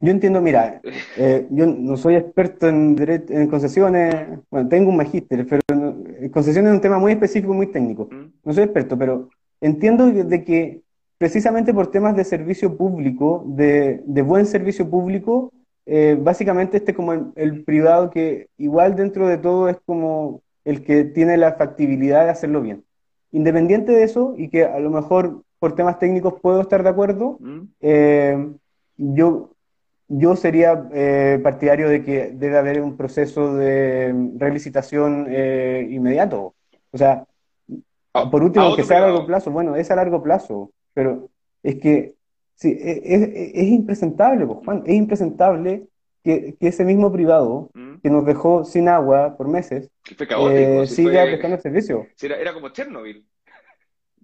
Yo 0.00 0.10
entiendo, 0.10 0.40
mira, 0.40 0.80
eh, 1.16 1.46
yo 1.50 1.66
no 1.66 1.96
soy 1.96 2.16
experto 2.16 2.68
en, 2.68 2.96
concesiones, 3.48 4.40
bueno, 4.50 4.68
tengo 4.68 4.90
un 4.90 4.96
magíster, 4.96 5.46
pero 5.46 5.60
no- 5.72 6.02
concesiones 6.32 6.70
es 6.70 6.74
un 6.76 6.80
tema 6.80 6.98
muy 6.98 7.12
específico 7.12 7.52
muy 7.54 7.68
técnico. 7.68 8.08
Mm, 8.10 8.32
No 8.44 8.52
soy 8.52 8.64
experto, 8.64 8.98
pero 8.98 9.28
entiendo 9.60 10.06
de 10.06 10.24
de 10.24 10.42
que 10.44 10.82
precisamente 11.16 11.72
por 11.72 11.92
temas 11.92 12.16
de 12.16 12.24
servicio 12.24 12.76
público, 12.76 13.44
de, 13.46 14.02
de 14.04 14.22
buen 14.22 14.46
servicio 14.46 14.88
público, 14.90 15.52
eh, 15.86 16.16
básicamente 16.20 16.76
este 16.78 16.90
es 16.90 16.96
como 16.96 17.12
el, 17.12 17.26
el 17.36 17.62
privado 17.62 18.10
que 18.10 18.48
igual 18.58 18.96
dentro 18.96 19.28
de 19.28 19.38
todo 19.38 19.68
es 19.68 19.76
como 19.86 20.42
el 20.64 20.82
que 20.82 21.04
tiene 21.04 21.36
la 21.36 21.52
factibilidad 21.54 22.24
de 22.24 22.30
hacerlo 22.30 22.62
bien. 22.62 22.82
Independiente 23.30 23.92
de 23.92 24.02
eso, 24.02 24.34
y 24.36 24.48
que 24.48 24.64
a 24.64 24.78
lo 24.80 24.90
mejor 24.90 25.42
por 25.62 25.76
temas 25.76 25.96
técnicos 26.00 26.34
puedo 26.42 26.60
estar 26.60 26.82
de 26.82 26.88
acuerdo, 26.88 27.36
mm, 27.38 27.60
eh, 27.82 28.50
yo, 28.96 29.52
yo 30.08 30.34
sería 30.34 30.88
eh, 30.92 31.38
partidario 31.40 31.88
de 31.88 32.02
que 32.02 32.32
debe 32.34 32.58
haber 32.58 32.82
un 32.82 32.96
proceso 32.96 33.54
de 33.54 34.12
relicitación 34.38 35.26
eh, 35.30 35.86
inmediato. 35.88 36.54
O 36.90 36.98
sea, 36.98 37.24
A- 38.12 38.28
por 38.28 38.42
último, 38.42 38.66
otro 38.66 38.82
sea 38.84 38.98
a 38.98 39.02
largo 39.02 39.24
plazo, 39.24 39.52
bueno, 39.52 39.76
es 39.76 39.88
a 39.92 39.94
largo 39.94 40.20
plazo, 40.20 40.72
pero 40.94 41.28
es 41.62 41.76
que 41.76 42.14
sí, 42.56 42.70
e- 42.72 43.14
es, 43.14 43.22
es- 43.22 43.52
es 43.54 43.68
impresentable, 43.68 44.44
pues, 44.44 44.58
Juan, 44.64 44.82
es 44.84 44.94
impresentable 44.96 45.86
que, 46.24 46.56
que 46.58 46.66
ese 46.68 46.84
mismo 46.84 47.12
privado 47.12 47.70
Mm, 47.72 47.98
que 48.02 48.10
nos 48.10 48.26
dejó 48.26 48.64
sin 48.64 48.88
agua 48.88 49.36
por 49.36 49.46
meses 49.46 49.88
que 50.02 50.16
caótico, 50.16 50.82
eh, 50.82 50.86
siga 50.88 51.20
fue- 51.22 51.30
prestando 51.30 51.54
el 51.56 51.62
servicio. 51.62 52.06
era, 52.20 52.36
era 52.36 52.52
como 52.52 52.68
Chernobyl. 52.70 53.24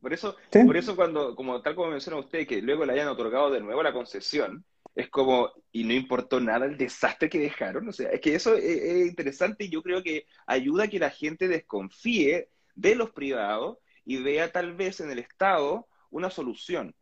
Por 0.01 0.13
eso, 0.13 0.37
Sí. 0.53 0.65
por 0.65 0.77
eso 0.77 0.95
cuando, 0.97 1.35
como 1.35 1.61
tal 1.63 1.75
como 1.75 1.91
menciona 1.91 2.19
usted, 2.19 2.47
que 2.47 2.63
luego 2.63 2.85
le 2.85 2.93
hayan 2.93 3.09
otorgado 3.09 3.51
de 3.51 3.61
nuevo 3.61 3.83
la 3.83 3.93
concesión, 3.93 4.65
es 4.95 5.11
como, 5.11 5.51
y 5.73 5.85
no 5.85 5.93
importó 5.93 6.41
nada 6.41 6.67
el 6.67 6.77
desastre 6.77 7.29
que 7.29 7.39
dejaron. 7.39 7.89
O 7.89 7.93
sea, 7.93 8.11
es 8.11 8.21
que 8.21 8.35
eso 8.35 8.55
es, 8.55 8.65
es 8.65 9.07
interesante 9.09 9.65
y 9.65 9.71
yo 9.71 9.83
creo 9.83 10.03
que 10.03 10.25
ayuda 10.47 10.85
a 10.85 10.89
que 10.89 10.99
la 10.99 11.11
gente 11.11 11.49
desconfíe 11.49 12.49
de 12.75 12.95
los 12.95 13.11
privados 13.11 13.79
y 14.05 14.23
vea 14.23 14.51
tal 14.51 14.75
vez 14.75 15.01
en 15.01 15.11
el 15.11 15.19
Estado 15.19 15.87
una 16.11 16.31
solución. 16.31 16.95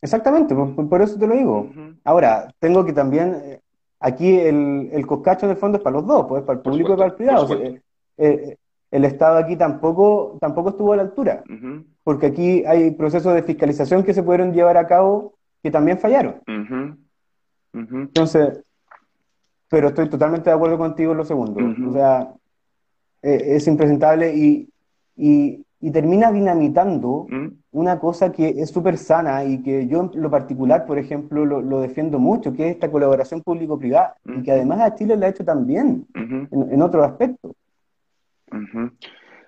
Exactamente, 0.00 0.54
por, 0.54 1.00
eso 1.00 1.18
te 1.18 1.26
lo 1.26 1.34
digo. 1.34 1.70
Ahora, 2.04 2.54
tengo 2.58 2.84
que 2.84 2.92
también, 2.92 3.40
eh, 3.42 3.60
aquí 4.00 4.38
el, 4.38 4.90
el 4.92 5.06
coscacho 5.06 5.46
en 5.46 5.52
el 5.52 5.56
fondo 5.56 5.78
es 5.78 5.84
para 5.84 5.96
los 5.96 6.06
dos, 6.06 6.26
pues 6.28 6.42
para 6.42 6.58
el 6.58 6.62
público 6.62 6.92
y 6.92 6.96
para 6.96 7.06
el 7.08 7.14
privado. 7.14 7.54
eh, 7.54 7.80
eh, 8.18 8.56
el 8.96 9.04
Estado 9.04 9.36
aquí 9.38 9.56
tampoco, 9.56 10.38
tampoco 10.40 10.70
estuvo 10.70 10.92
a 10.92 10.96
la 10.96 11.02
altura, 11.02 11.42
porque 12.04 12.26
aquí 12.26 12.64
hay 12.64 12.92
procesos 12.92 13.34
de 13.34 13.42
fiscalización 13.42 14.04
que 14.04 14.14
se 14.14 14.22
pudieron 14.22 14.52
llevar 14.52 14.76
a 14.76 14.86
cabo 14.86 15.34
que 15.62 15.70
también 15.70 15.98
fallaron. 15.98 16.36
Entonces, 18.02 18.62
pero 19.68 19.88
estoy 19.88 20.08
totalmente 20.08 20.48
de 20.50 20.54
acuerdo 20.56 20.78
contigo 20.78 21.12
en 21.12 21.18
lo 21.18 21.24
segundo. 21.24 21.60
O 21.88 21.92
sea, 21.92 22.28
eh, 23.22 23.56
es 23.56 23.66
impresentable 23.66 24.34
y, 24.36 24.68
y, 25.16 25.64
y 25.80 25.90
termina 25.90 26.30
dinamitando 26.30 27.26
una 27.72 27.98
cosa 27.98 28.30
que 28.30 28.50
es 28.50 28.70
súper 28.70 28.96
sana 28.96 29.44
y 29.44 29.60
que 29.62 29.88
yo 29.88 30.02
en 30.12 30.22
lo 30.22 30.30
particular, 30.30 30.86
por 30.86 30.98
ejemplo, 30.98 31.44
lo, 31.44 31.60
lo 31.60 31.80
defiendo 31.80 32.20
mucho, 32.20 32.52
que 32.52 32.68
es 32.68 32.74
esta 32.74 32.90
colaboración 32.90 33.42
público-privada 33.42 34.14
y 34.38 34.42
que 34.44 34.52
además 34.52 34.80
a 34.80 34.94
Chile 34.94 35.16
le 35.16 35.26
ha 35.26 35.30
hecho 35.30 35.44
también 35.44 36.06
en, 36.14 36.72
en 36.72 36.82
otros 36.82 37.04
aspectos. 37.04 37.52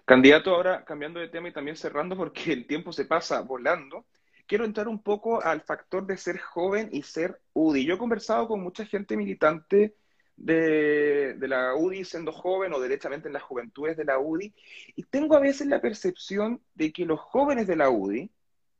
Candidato, 0.05 0.55
ahora 0.55 0.85
cambiando 0.85 1.21
de 1.21 1.29
tema 1.29 1.49
y 1.49 1.53
también 1.53 1.77
cerrando 1.77 2.17
porque 2.17 2.53
el 2.53 2.67
tiempo 2.67 2.93
se 2.93 3.05
pasa 3.05 3.41
volando, 3.41 4.07
quiero 4.47 4.65
entrar 4.65 4.89
un 4.89 5.03
poco 5.03 5.43
al 5.43 5.63
factor 5.63 6.07
de 6.07 6.17
ser 6.17 6.39
joven 6.39 6.89
y 6.93 7.03
ser 7.03 7.41
UDI. 7.53 7.85
Yo 7.85 7.95
he 7.95 7.99
conversado 7.99 8.47
con 8.49 8.63
mucha 8.63 8.87
gente 8.87 9.17
militante 9.17 9.97
de, 10.37 11.35
de 11.35 11.49
la 11.49 11.75
UDI 11.75 12.05
siendo 12.05 12.31
joven 12.31 12.73
o 12.73 12.81
derechamente 12.81 13.29
en 13.29 13.35
las 13.35 13.43
juventudes 13.43 13.97
de 13.97 14.05
la 14.05 14.19
UDI 14.19 14.55
y 14.95 15.03
tengo 15.05 15.37
a 15.37 15.41
veces 15.41 15.67
la 15.67 15.81
percepción 15.81 16.61
de 16.75 16.93
que 16.93 17.05
los 17.05 17.19
jóvenes 17.19 17.67
de 17.67 17.77
la 17.77 17.91
UDI 17.91 18.31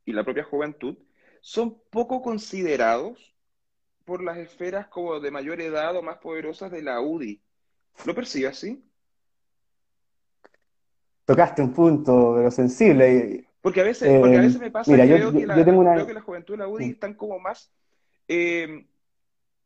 y 0.05 0.13
la 0.13 0.23
propia 0.23 0.43
juventud 0.43 0.97
son 1.41 1.81
poco 1.89 2.21
considerados 2.21 3.35
por 4.05 4.23
las 4.23 4.37
esferas 4.37 4.87
como 4.87 5.19
de 5.19 5.31
mayor 5.31 5.59
edad 5.59 5.95
o 5.97 6.01
más 6.01 6.17
poderosas 6.19 6.71
de 6.71 6.81
la 6.81 7.01
UDI. 7.01 7.41
¿Lo 8.05 8.15
percibe 8.15 8.47
así? 8.47 8.86
Tocaste 11.27 11.61
un 11.61 11.73
punto 11.73 12.33
pero 12.37 12.49
sensible. 12.49 13.45
Porque 13.61 13.81
a 13.81 13.83
veces, 13.83 14.19
porque 14.19 14.37
a 14.37 14.41
veces 14.41 14.59
me 14.61 14.71
pasa 14.71 14.89
mira, 14.91 15.03
que 15.03 15.09
yo, 15.09 15.15
veo 15.17 15.31
yo- 15.33 15.39
que 15.39 15.45
la, 15.45 15.57
yo 15.57 15.65
tengo 15.65 15.81
una... 15.81 15.95
veo 15.95 16.07
que 16.07 16.13
la 16.13 16.21
juventud 16.21 16.53
de 16.53 16.57
la 16.59 16.67
UDI 16.67 16.91
están 16.91 17.13
como 17.15 17.37
más 17.37 17.69
eh, 18.29 18.87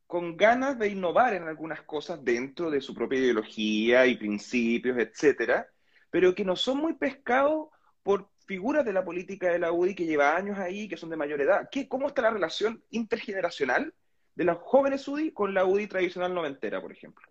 con 0.07 0.35
ganas 0.35 0.79
de 0.79 0.87
innovar 0.89 1.35
en 1.35 1.43
algunas 1.43 1.83
cosas 1.83 2.23
dentro 2.23 2.71
de 2.71 2.81
su 2.81 2.93
propia 2.95 3.19
ideología 3.19 4.07
y 4.07 4.17
principios, 4.17 4.97
etcétera, 4.97 5.67
pero 6.09 6.33
que 6.33 6.43
no 6.43 6.55
son 6.55 6.79
muy 6.79 6.93
pescados 6.95 7.67
por 8.01 8.29
figuras 8.47 8.83
de 8.83 8.93
la 8.93 9.05
política 9.05 9.49
de 9.51 9.59
la 9.59 9.71
UDI 9.71 9.93
que 9.95 10.05
lleva 10.07 10.35
años 10.35 10.57
ahí, 10.57 10.89
que 10.89 10.97
son 10.97 11.11
de 11.11 11.15
mayor 11.15 11.39
edad. 11.39 11.69
¿Qué, 11.71 11.87
¿Cómo 11.87 12.07
está 12.07 12.23
la 12.23 12.31
relación 12.31 12.83
intergeneracional 12.89 13.93
de 14.33 14.43
los 14.43 14.57
jóvenes 14.57 15.07
UDI 15.07 15.31
con 15.31 15.53
la 15.53 15.63
UDI 15.65 15.87
tradicional 15.87 16.33
noventera, 16.33 16.81
por 16.81 16.91
ejemplo? 16.91 17.25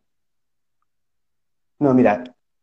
No, 1.80 1.92
mira, 1.94 2.22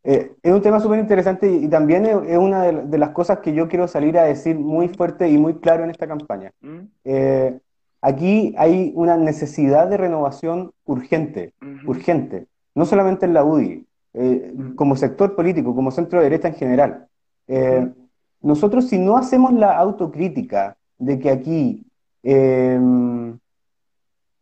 eh, 0.10 0.32
es 0.42 0.52
un 0.54 0.62
tema 0.62 0.80
súper 0.80 1.00
interesante 1.00 1.52
y, 1.52 1.66
y 1.66 1.68
también 1.70 2.06
es, 2.06 2.16
es 2.28 2.38
una 2.38 2.64
de, 2.64 2.72
de 2.86 2.98
las 2.98 3.10
cosas 3.12 3.40
que 3.40 3.54
yo 3.54 3.68
quiero 3.68 3.88
salir 3.88 4.18
a 4.18 4.24
decir 4.24 4.56
muy 4.58 4.88
fuerte 4.88 5.28
y 5.30 5.38
muy 5.38 5.56
claro 5.56 5.84
en 5.84 5.90
esta 5.92 6.08
campaña. 6.08 6.52
¿Mm? 6.62 6.80
Eh, 7.04 7.60
aquí 8.02 8.56
hay 8.58 8.94
una 8.96 9.18
necesidad 9.18 9.88
de 9.90 9.98
renovación 9.98 10.72
urgente, 10.86 11.54
urgente, 11.86 12.48
no 12.74 12.86
solamente 12.86 13.26
en 13.26 13.34
la 13.34 13.44
UDI, 13.44 13.86
eh, 14.14 14.52
Mm. 14.56 14.76
como 14.76 14.96
sector 14.96 15.36
político, 15.36 15.76
como 15.76 15.92
centro 15.92 16.22
derecha 16.22 16.48
en 16.48 16.56
general. 16.56 17.08
Nosotros 18.42 18.88
si 18.88 18.98
no 19.00 19.18
hacemos 19.18 19.52
la 19.54 19.78
autocrítica 19.78 20.78
de 21.00 21.20
que 21.20 21.30
aquí 21.30 21.86
eh, 22.24 22.80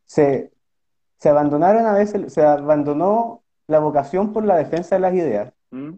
se, 0.05 0.51
se 1.17 1.29
abandonaron 1.29 1.85
a 1.85 1.93
veces, 1.93 2.33
se 2.33 2.41
abandonó 2.43 3.41
la 3.67 3.79
vocación 3.79 4.31
por 4.33 4.43
la 4.45 4.57
defensa 4.57 4.95
de 4.95 5.01
las 5.01 5.13
ideas, 5.13 5.53
¿Mm? 5.71 5.93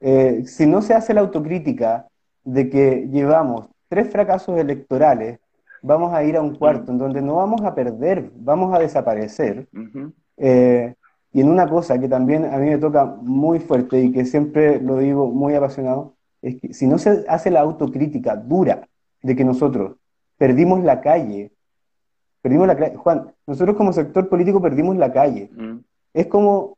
eh, 0.00 0.42
si 0.46 0.66
no 0.66 0.82
se 0.82 0.94
hace 0.94 1.14
la 1.14 1.20
autocrítica 1.20 2.08
de 2.44 2.68
que 2.68 3.08
llevamos 3.10 3.68
tres 3.88 4.10
fracasos 4.10 4.58
electorales, 4.58 5.38
vamos 5.80 6.12
a 6.12 6.24
ir 6.24 6.36
a 6.36 6.42
un 6.42 6.56
cuarto 6.56 6.90
en 6.90 6.98
donde 6.98 7.22
no 7.22 7.36
vamos 7.36 7.62
a 7.62 7.74
perder, 7.74 8.30
vamos 8.34 8.74
a 8.74 8.80
desaparecer. 8.80 9.68
Eh, 10.36 10.94
y 11.32 11.40
en 11.40 11.48
una 11.48 11.68
cosa 11.68 11.98
que 11.98 12.08
también 12.08 12.44
a 12.46 12.58
mí 12.58 12.68
me 12.68 12.78
toca 12.78 13.04
muy 13.04 13.60
fuerte 13.60 14.00
y 14.02 14.12
que 14.12 14.24
siempre 14.24 14.80
lo 14.80 14.98
digo 14.98 15.30
muy 15.30 15.54
apasionado, 15.54 16.14
es 16.42 16.60
que 16.60 16.74
si 16.74 16.86
no 16.86 16.98
se 16.98 17.24
hace 17.28 17.50
la 17.50 17.60
autocrítica 17.60 18.36
dura 18.36 18.88
de 19.22 19.36
que 19.36 19.44
nosotros 19.44 19.96
perdimos 20.36 20.82
la 20.82 21.00
calle, 21.00 21.52
perdimos 22.40 22.66
la 22.66 22.76
calle, 22.76 22.96
Juan, 22.96 23.32
nosotros 23.46 23.76
como 23.76 23.92
sector 23.92 24.28
político 24.28 24.60
perdimos 24.60 24.96
la 24.96 25.12
calle. 25.12 25.48
¿Mm? 25.54 25.78
Es 26.12 26.26
como, 26.26 26.76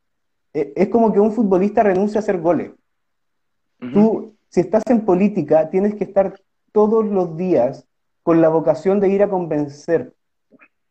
es 0.55 0.89
como 0.89 1.13
que 1.13 1.21
un 1.21 1.33
futbolista 1.33 1.83
renuncia 1.83 2.19
a 2.19 2.23
hacer 2.23 2.41
goles. 2.41 2.71
Tú, 3.93 4.35
si 4.49 4.61
estás 4.61 4.83
en 4.89 5.05
política, 5.05 5.69
tienes 5.69 5.95
que 5.95 6.05
estar 6.05 6.41
todos 6.73 7.05
los 7.05 7.37
días 7.37 7.87
con 8.23 8.41
la 8.41 8.49
vocación 8.49 8.99
de 8.99 9.11
ir 9.11 9.23
a 9.23 9.29
convencer. 9.29 10.15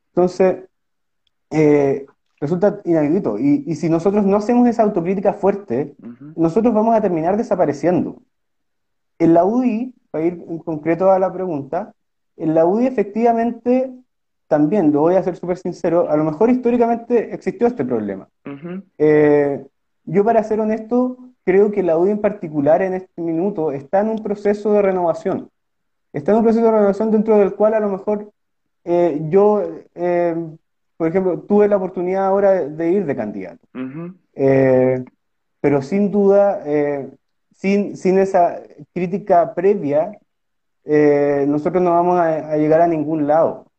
Entonces, 0.10 0.66
eh, 1.50 2.06
resulta 2.40 2.82
inaudito. 2.84 3.40
Y, 3.40 3.64
y 3.66 3.76
si 3.76 3.90
nosotros 3.90 4.26
no 4.26 4.38
hacemos 4.38 4.68
esa 4.68 4.84
autocrítica 4.84 5.34
fuerte, 5.34 5.96
nosotros 6.36 6.74
vamos 6.74 6.96
a 6.96 7.02
terminar 7.02 7.38
desapareciendo. 7.38 8.22
En 9.18 9.34
la 9.34 9.46
UDI, 9.46 9.96
para 10.12 10.26
ir 10.26 10.46
en 10.48 10.60
concreto 10.60 11.10
a 11.10 11.18
la 11.18 11.32
pregunta, 11.34 11.94
en 12.38 12.54
la 12.54 12.66
UDI 12.66 12.88
efectivamente, 12.88 13.92
también, 14.54 14.92
lo 14.92 15.02
voy 15.02 15.16
a 15.16 15.24
ser 15.24 15.36
súper 15.36 15.58
sincero, 15.58 16.12
a 16.12 16.16
lo 16.16 16.24
mejor 16.24 16.52
históricamente 16.52 17.34
existió 17.34 17.66
este 17.66 17.84
problema. 17.84 18.28
Eh, 19.00 19.66
yo, 20.04 20.24
para 20.24 20.44
ser 20.44 20.60
honesto, 20.60 21.18
creo 21.44 21.72
que 21.72 21.82
la 21.82 21.98
UDI 21.98 22.12
en 22.12 22.22
particular 22.22 22.84
en 22.84 22.94
este 22.94 23.20
minuto 23.20 23.72
está 23.72 24.02
en 24.02 24.10
un 24.10 24.22
proceso 24.22 24.72
de 24.74 24.84
renovación. 24.84 25.50
Está 26.14 26.34
en 26.34 26.38
un 26.38 26.44
proceso 26.44 26.64
de 26.68 26.72
renovación 26.72 27.10
dentro 27.10 27.40
del 27.40 27.56
cual 27.56 27.74
a 27.74 27.80
lo 27.80 27.90
mejor 27.90 28.32
eh, 28.84 29.20
yo, 29.30 29.64
eh, 29.96 30.36
por 30.98 31.08
ejemplo, 31.08 31.40
tuve 31.40 31.68
la 31.68 31.78
oportunidad 31.78 32.26
ahora 32.28 32.52
de, 32.52 32.70
de 32.70 32.92
ir 32.92 33.08
de 33.08 33.16
candidato. 33.16 33.68
Eh, 34.36 35.04
pero 35.62 35.82
sin 35.82 36.12
duda, 36.12 36.62
sin, 37.56 37.98
sin 37.98 38.20
esa 38.20 38.60
crítica 38.94 39.56
previa, 39.56 40.12
nosotros 41.48 41.82
no 41.82 41.90
vamos 41.90 42.20
a, 42.20 42.52
a 42.52 42.58
llegar 42.58 42.82
a 42.82 42.88
ningún 42.88 43.26
lado. 43.26 43.73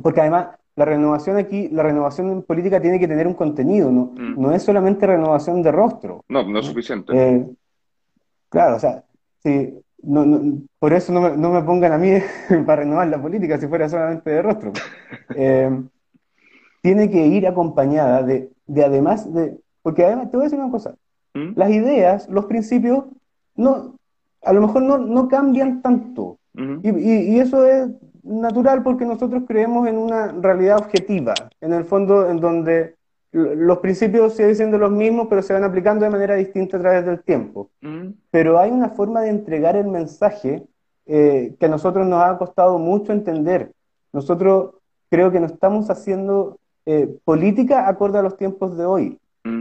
Porque 0.00 0.20
además, 0.20 0.48
la 0.76 0.84
renovación 0.84 1.36
aquí, 1.36 1.68
la 1.68 1.82
renovación 1.84 2.30
en 2.30 2.42
política 2.42 2.80
tiene 2.80 2.98
que 2.98 3.06
tener 3.08 3.26
un 3.26 3.34
contenido, 3.34 3.90
no, 3.92 4.12
Mm. 4.16 4.40
no 4.40 4.52
es 4.52 4.62
solamente 4.62 5.06
renovación 5.06 5.62
de 5.62 5.70
rostro. 5.72 6.24
No, 6.28 6.42
no 6.42 6.58
es 6.58 6.66
suficiente. 6.66 7.12
Eh, 7.14 7.46
claro, 8.48 8.76
o 8.76 8.78
sea, 8.80 9.04
sí, 9.42 9.78
no, 10.02 10.24
no- 10.26 10.58
por 10.78 10.92
eso 10.92 11.12
no 11.12 11.20
me, 11.20 11.36
no 11.36 11.50
me 11.50 11.62
pongan 11.62 11.92
a 11.92 11.98
mí 11.98 12.10
para 12.66 12.82
renovar 12.82 13.08
la 13.08 13.22
política 13.22 13.58
si 13.58 13.66
fuera 13.68 13.88
solamente 13.88 14.30
de 14.30 14.42
rostro. 14.42 14.72
Eh, 15.36 15.70
tiene 16.82 17.10
que 17.10 17.26
ir 17.26 17.46
acompañada 17.46 18.22
de, 18.22 18.50
de 18.66 18.84
además 18.84 19.32
de, 19.32 19.58
porque 19.82 20.04
además 20.04 20.30
te 20.30 20.36
voy 20.36 20.44
a 20.44 20.48
decir 20.48 20.58
una 20.60 20.70
cosa, 20.70 20.94
¿Mm? 21.34 21.52
las 21.56 21.70
ideas, 21.70 22.28
los 22.28 22.44
principios, 22.46 23.04
no, 23.56 23.94
a 24.42 24.52
lo 24.52 24.60
mejor 24.60 24.82
no, 24.82 24.98
no 24.98 25.28
cambian 25.28 25.80
tanto. 25.82 26.38
Y, 26.82 26.90
y- 26.90 27.36
y 27.36 27.40
eso 27.40 27.64
es 27.66 27.88
natural 28.22 28.82
porque 28.82 29.04
nosotros 29.04 29.42
creemos 29.46 29.86
en 29.88 29.98
una 29.98 30.28
realidad 30.32 30.78
objetiva, 30.78 31.34
en 31.60 31.72
el 31.72 31.84
fondo 31.84 32.30
en 32.30 32.38
donde 32.40 32.94
los 33.32 33.78
principios 33.78 34.34
siguen 34.34 34.54
siendo 34.54 34.78
los 34.78 34.92
mismos, 34.92 35.26
pero 35.28 35.42
se 35.42 35.52
van 35.52 35.64
aplicando 35.64 36.04
de 36.04 36.10
manera 36.10 36.36
distinta 36.36 36.76
a 36.76 36.80
través 36.80 37.04
del 37.04 37.22
tiempo. 37.22 37.70
Pero 38.30 38.58
hay 38.60 38.70
una 38.70 38.90
forma 38.90 39.22
de 39.22 39.30
entregar 39.30 39.74
el 39.76 39.88
mensaje 39.88 40.62
eh, 41.06 41.54
que 41.58 41.66
a 41.66 41.68
nosotros 41.68 42.06
nos 42.06 42.22
ha 42.22 42.38
costado 42.38 42.78
mucho 42.78 43.12
entender. 43.12 43.72
Nosotros 44.12 44.74
creo 45.10 45.30
que 45.32 45.40
no 45.40 45.46
estamos 45.46 45.90
haciendo 45.90 46.58
eh, 46.86 47.08
política 47.24 47.88
acorde 47.88 48.18
a 48.18 48.22
los 48.22 48.36
tiempos 48.36 48.76
de 48.78 48.84
hoy. 48.86 49.18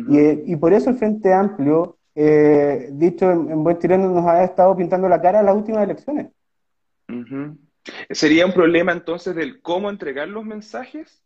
Y, 0.08 0.18
eh, 0.20 0.44
y 0.46 0.56
por 0.56 0.72
eso 0.74 0.90
el 0.92 0.98
Frente 0.98 1.34
Amplio, 1.34 1.98
eh, 2.16 2.90
dicho 2.94 3.32
en, 3.32 3.50
en 3.50 3.64
buen 3.64 3.78
chileno, 3.80 4.10
nos 4.10 4.26
ha 4.28 4.44
estado 4.44 4.76
pintando 4.78 5.10
la 5.10 5.20
cara 5.20 5.40
en 5.40 5.48
las 5.48 5.56
últimas 5.56 5.84
elecciones. 5.84 6.28
¿Sería 8.10 8.46
un 8.46 8.54
problema 8.54 8.92
entonces 8.92 9.36
del 9.36 9.62
cómo 9.62 9.90
entregar 9.90 10.28
los 10.28 10.46
mensajes? 10.46 11.22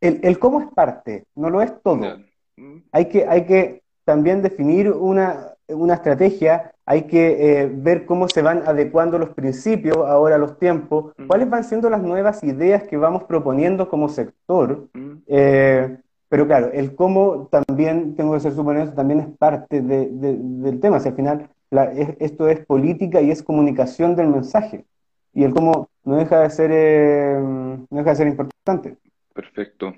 El, 0.00 0.20
el 0.22 0.38
cómo 0.38 0.60
es 0.60 0.66
parte, 0.74 1.24
no 1.34 1.50
lo 1.50 1.62
es 1.62 1.72
todo. 1.82 2.18
Mm. 2.56 2.76
Hay 2.92 3.08
que, 3.08 3.26
hay 3.26 3.46
que 3.46 3.82
también 4.04 4.42
definir 4.42 4.90
una, 4.90 5.54
una 5.68 5.94
estrategia, 5.94 6.72
hay 6.84 7.02
que 7.02 7.62
eh, 7.62 7.70
ver 7.72 8.06
cómo 8.06 8.28
se 8.28 8.42
van 8.42 8.62
adecuando 8.66 9.18
los 9.18 9.30
principios 9.30 9.96
ahora 9.96 10.36
a 10.36 10.38
los 10.38 10.58
tiempos, 10.58 11.06
Ujú. 11.18 11.26
cuáles 11.26 11.50
van 11.50 11.64
siendo 11.64 11.90
las 11.90 12.02
nuevas 12.02 12.44
ideas 12.44 12.84
que 12.84 12.96
vamos 12.96 13.24
proponiendo 13.24 13.88
como 13.88 14.08
sector. 14.08 14.88
Mm. 14.94 15.12
Eh, 15.26 15.98
pero 16.28 16.46
claro, 16.46 16.70
el 16.72 16.94
cómo 16.94 17.48
también, 17.50 18.16
tengo 18.16 18.34
que 18.34 18.40
ser 18.40 18.52
honesto, 18.56 18.94
también 18.94 19.20
es 19.20 19.28
parte 19.38 19.80
de- 19.80 20.08
de- 20.10 20.36
del 20.38 20.80
tema. 20.80 21.00
Si 21.00 21.08
al 21.08 21.14
final 21.14 21.48
la- 21.70 21.92
es- 21.92 22.16
esto 22.20 22.48
es 22.48 22.64
política 22.66 23.20
y 23.20 23.30
es 23.30 23.42
comunicación 23.42 24.16
del 24.16 24.28
mensaje. 24.28 24.84
Y 25.32 25.44
el 25.44 25.52
cómo 25.52 25.90
no 26.04 26.16
deja 26.16 26.40
de 26.40 26.50
ser, 26.50 26.70
eh, 26.72 27.36
no 27.38 27.86
deja 27.90 28.10
de 28.10 28.16
ser 28.16 28.26
importante. 28.28 28.96
Perfecto. 29.34 29.94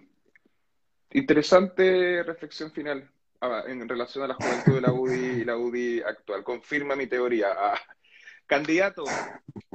Interesante 1.11 2.23
reflexión 2.23 2.71
final 2.73 3.09
ah, 3.41 3.63
en 3.67 3.89
relación 3.89 4.25
a 4.25 4.29
la 4.29 4.35
juventud 4.35 4.75
de 4.75 4.81
la 4.81 4.93
UDI 4.93 5.41
y 5.41 5.45
la 5.45 5.57
UDI 5.57 6.03
actual. 6.03 6.43
Confirma 6.45 6.97
mi 6.97 7.07
teoría. 7.07 7.47
Ah, 7.57 7.79
candidato 8.47 9.05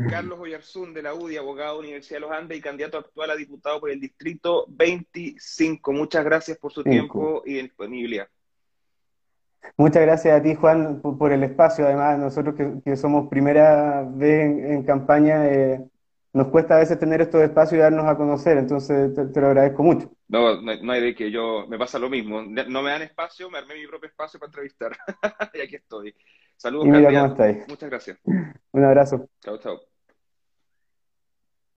Carlos 0.10 0.40
Oyarzún 0.40 0.94
de 0.94 1.02
la 1.04 1.14
UDI, 1.14 1.38
abogado 1.38 1.76
de 1.78 1.84
la 1.84 1.88
Universidad 1.88 2.18
de 2.18 2.22
los 2.22 2.32
Andes 2.32 2.58
y 2.58 2.62
candidato 2.62 2.98
actual 2.98 3.32
a 3.32 3.36
diputado 3.36 3.80
por 3.80 3.90
el 3.90 4.00
Distrito 4.00 4.66
25. 4.68 5.92
Muchas 5.94 6.26
gracias 6.26 6.58
por 6.58 6.72
su 6.74 6.82
Cinco. 6.84 6.92
tiempo 6.92 7.44
y 7.46 7.62
disponibilidad. 7.62 8.28
Muchas 9.78 10.02
gracias 10.04 10.40
a 10.40 10.44
ti, 10.44 10.56
Juan, 10.56 11.02
por, 11.02 11.18
por 11.18 11.32
el 11.32 11.44
espacio. 11.44 11.86
Además, 11.86 12.18
nosotros 12.20 12.56
que, 12.56 12.82
que 12.84 12.96
somos 12.98 13.30
primera 13.30 14.04
vez 14.04 14.46
en, 14.46 14.66
en 14.74 14.84
campaña, 14.84 15.48
eh, 15.48 15.84
nos 16.34 16.48
cuesta 16.48 16.76
a 16.76 16.80
veces 16.80 17.00
tener 17.00 17.22
estos 17.22 17.42
espacios 17.42 17.74
y 17.80 17.82
darnos 17.82 18.06
a 18.06 18.18
conocer, 18.18 18.58
entonces 18.58 19.14
te, 19.14 19.26
te 19.28 19.42
lo 19.42 19.48
agradezco 19.48 19.84
mucho. 19.84 20.12
No, 20.28 20.62
no, 20.62 20.72
hay- 20.72 20.82
no 20.82 20.92
hay 20.94 21.02
de 21.02 21.16
que 21.16 21.32
yo 21.32 21.68
me 21.68 21.78
pasa 21.78 22.00
lo 22.00 22.10
mismo. 22.10 22.42
No 22.42 22.82
me 22.82 22.90
dan 22.92 23.04
espacio, 23.04 23.50
me 23.50 23.60
armé 23.60 23.76
mi 23.76 23.88
propio 23.88 24.10
espacio 24.10 24.40
para 24.40 24.50
entrevistar. 24.50 24.92
y 25.54 25.62
aquí 25.62 25.76
estoy. 25.76 26.16
Saludos, 26.58 26.90
Y 26.90 26.92
mira 26.92 27.12
cómo 27.14 27.26
estáis. 27.28 27.68
Muchas 27.68 27.90
gracias. 27.90 28.18
Un 28.74 28.84
abrazo. 28.84 29.30
Chao, 29.42 29.58
chao. 29.60 29.93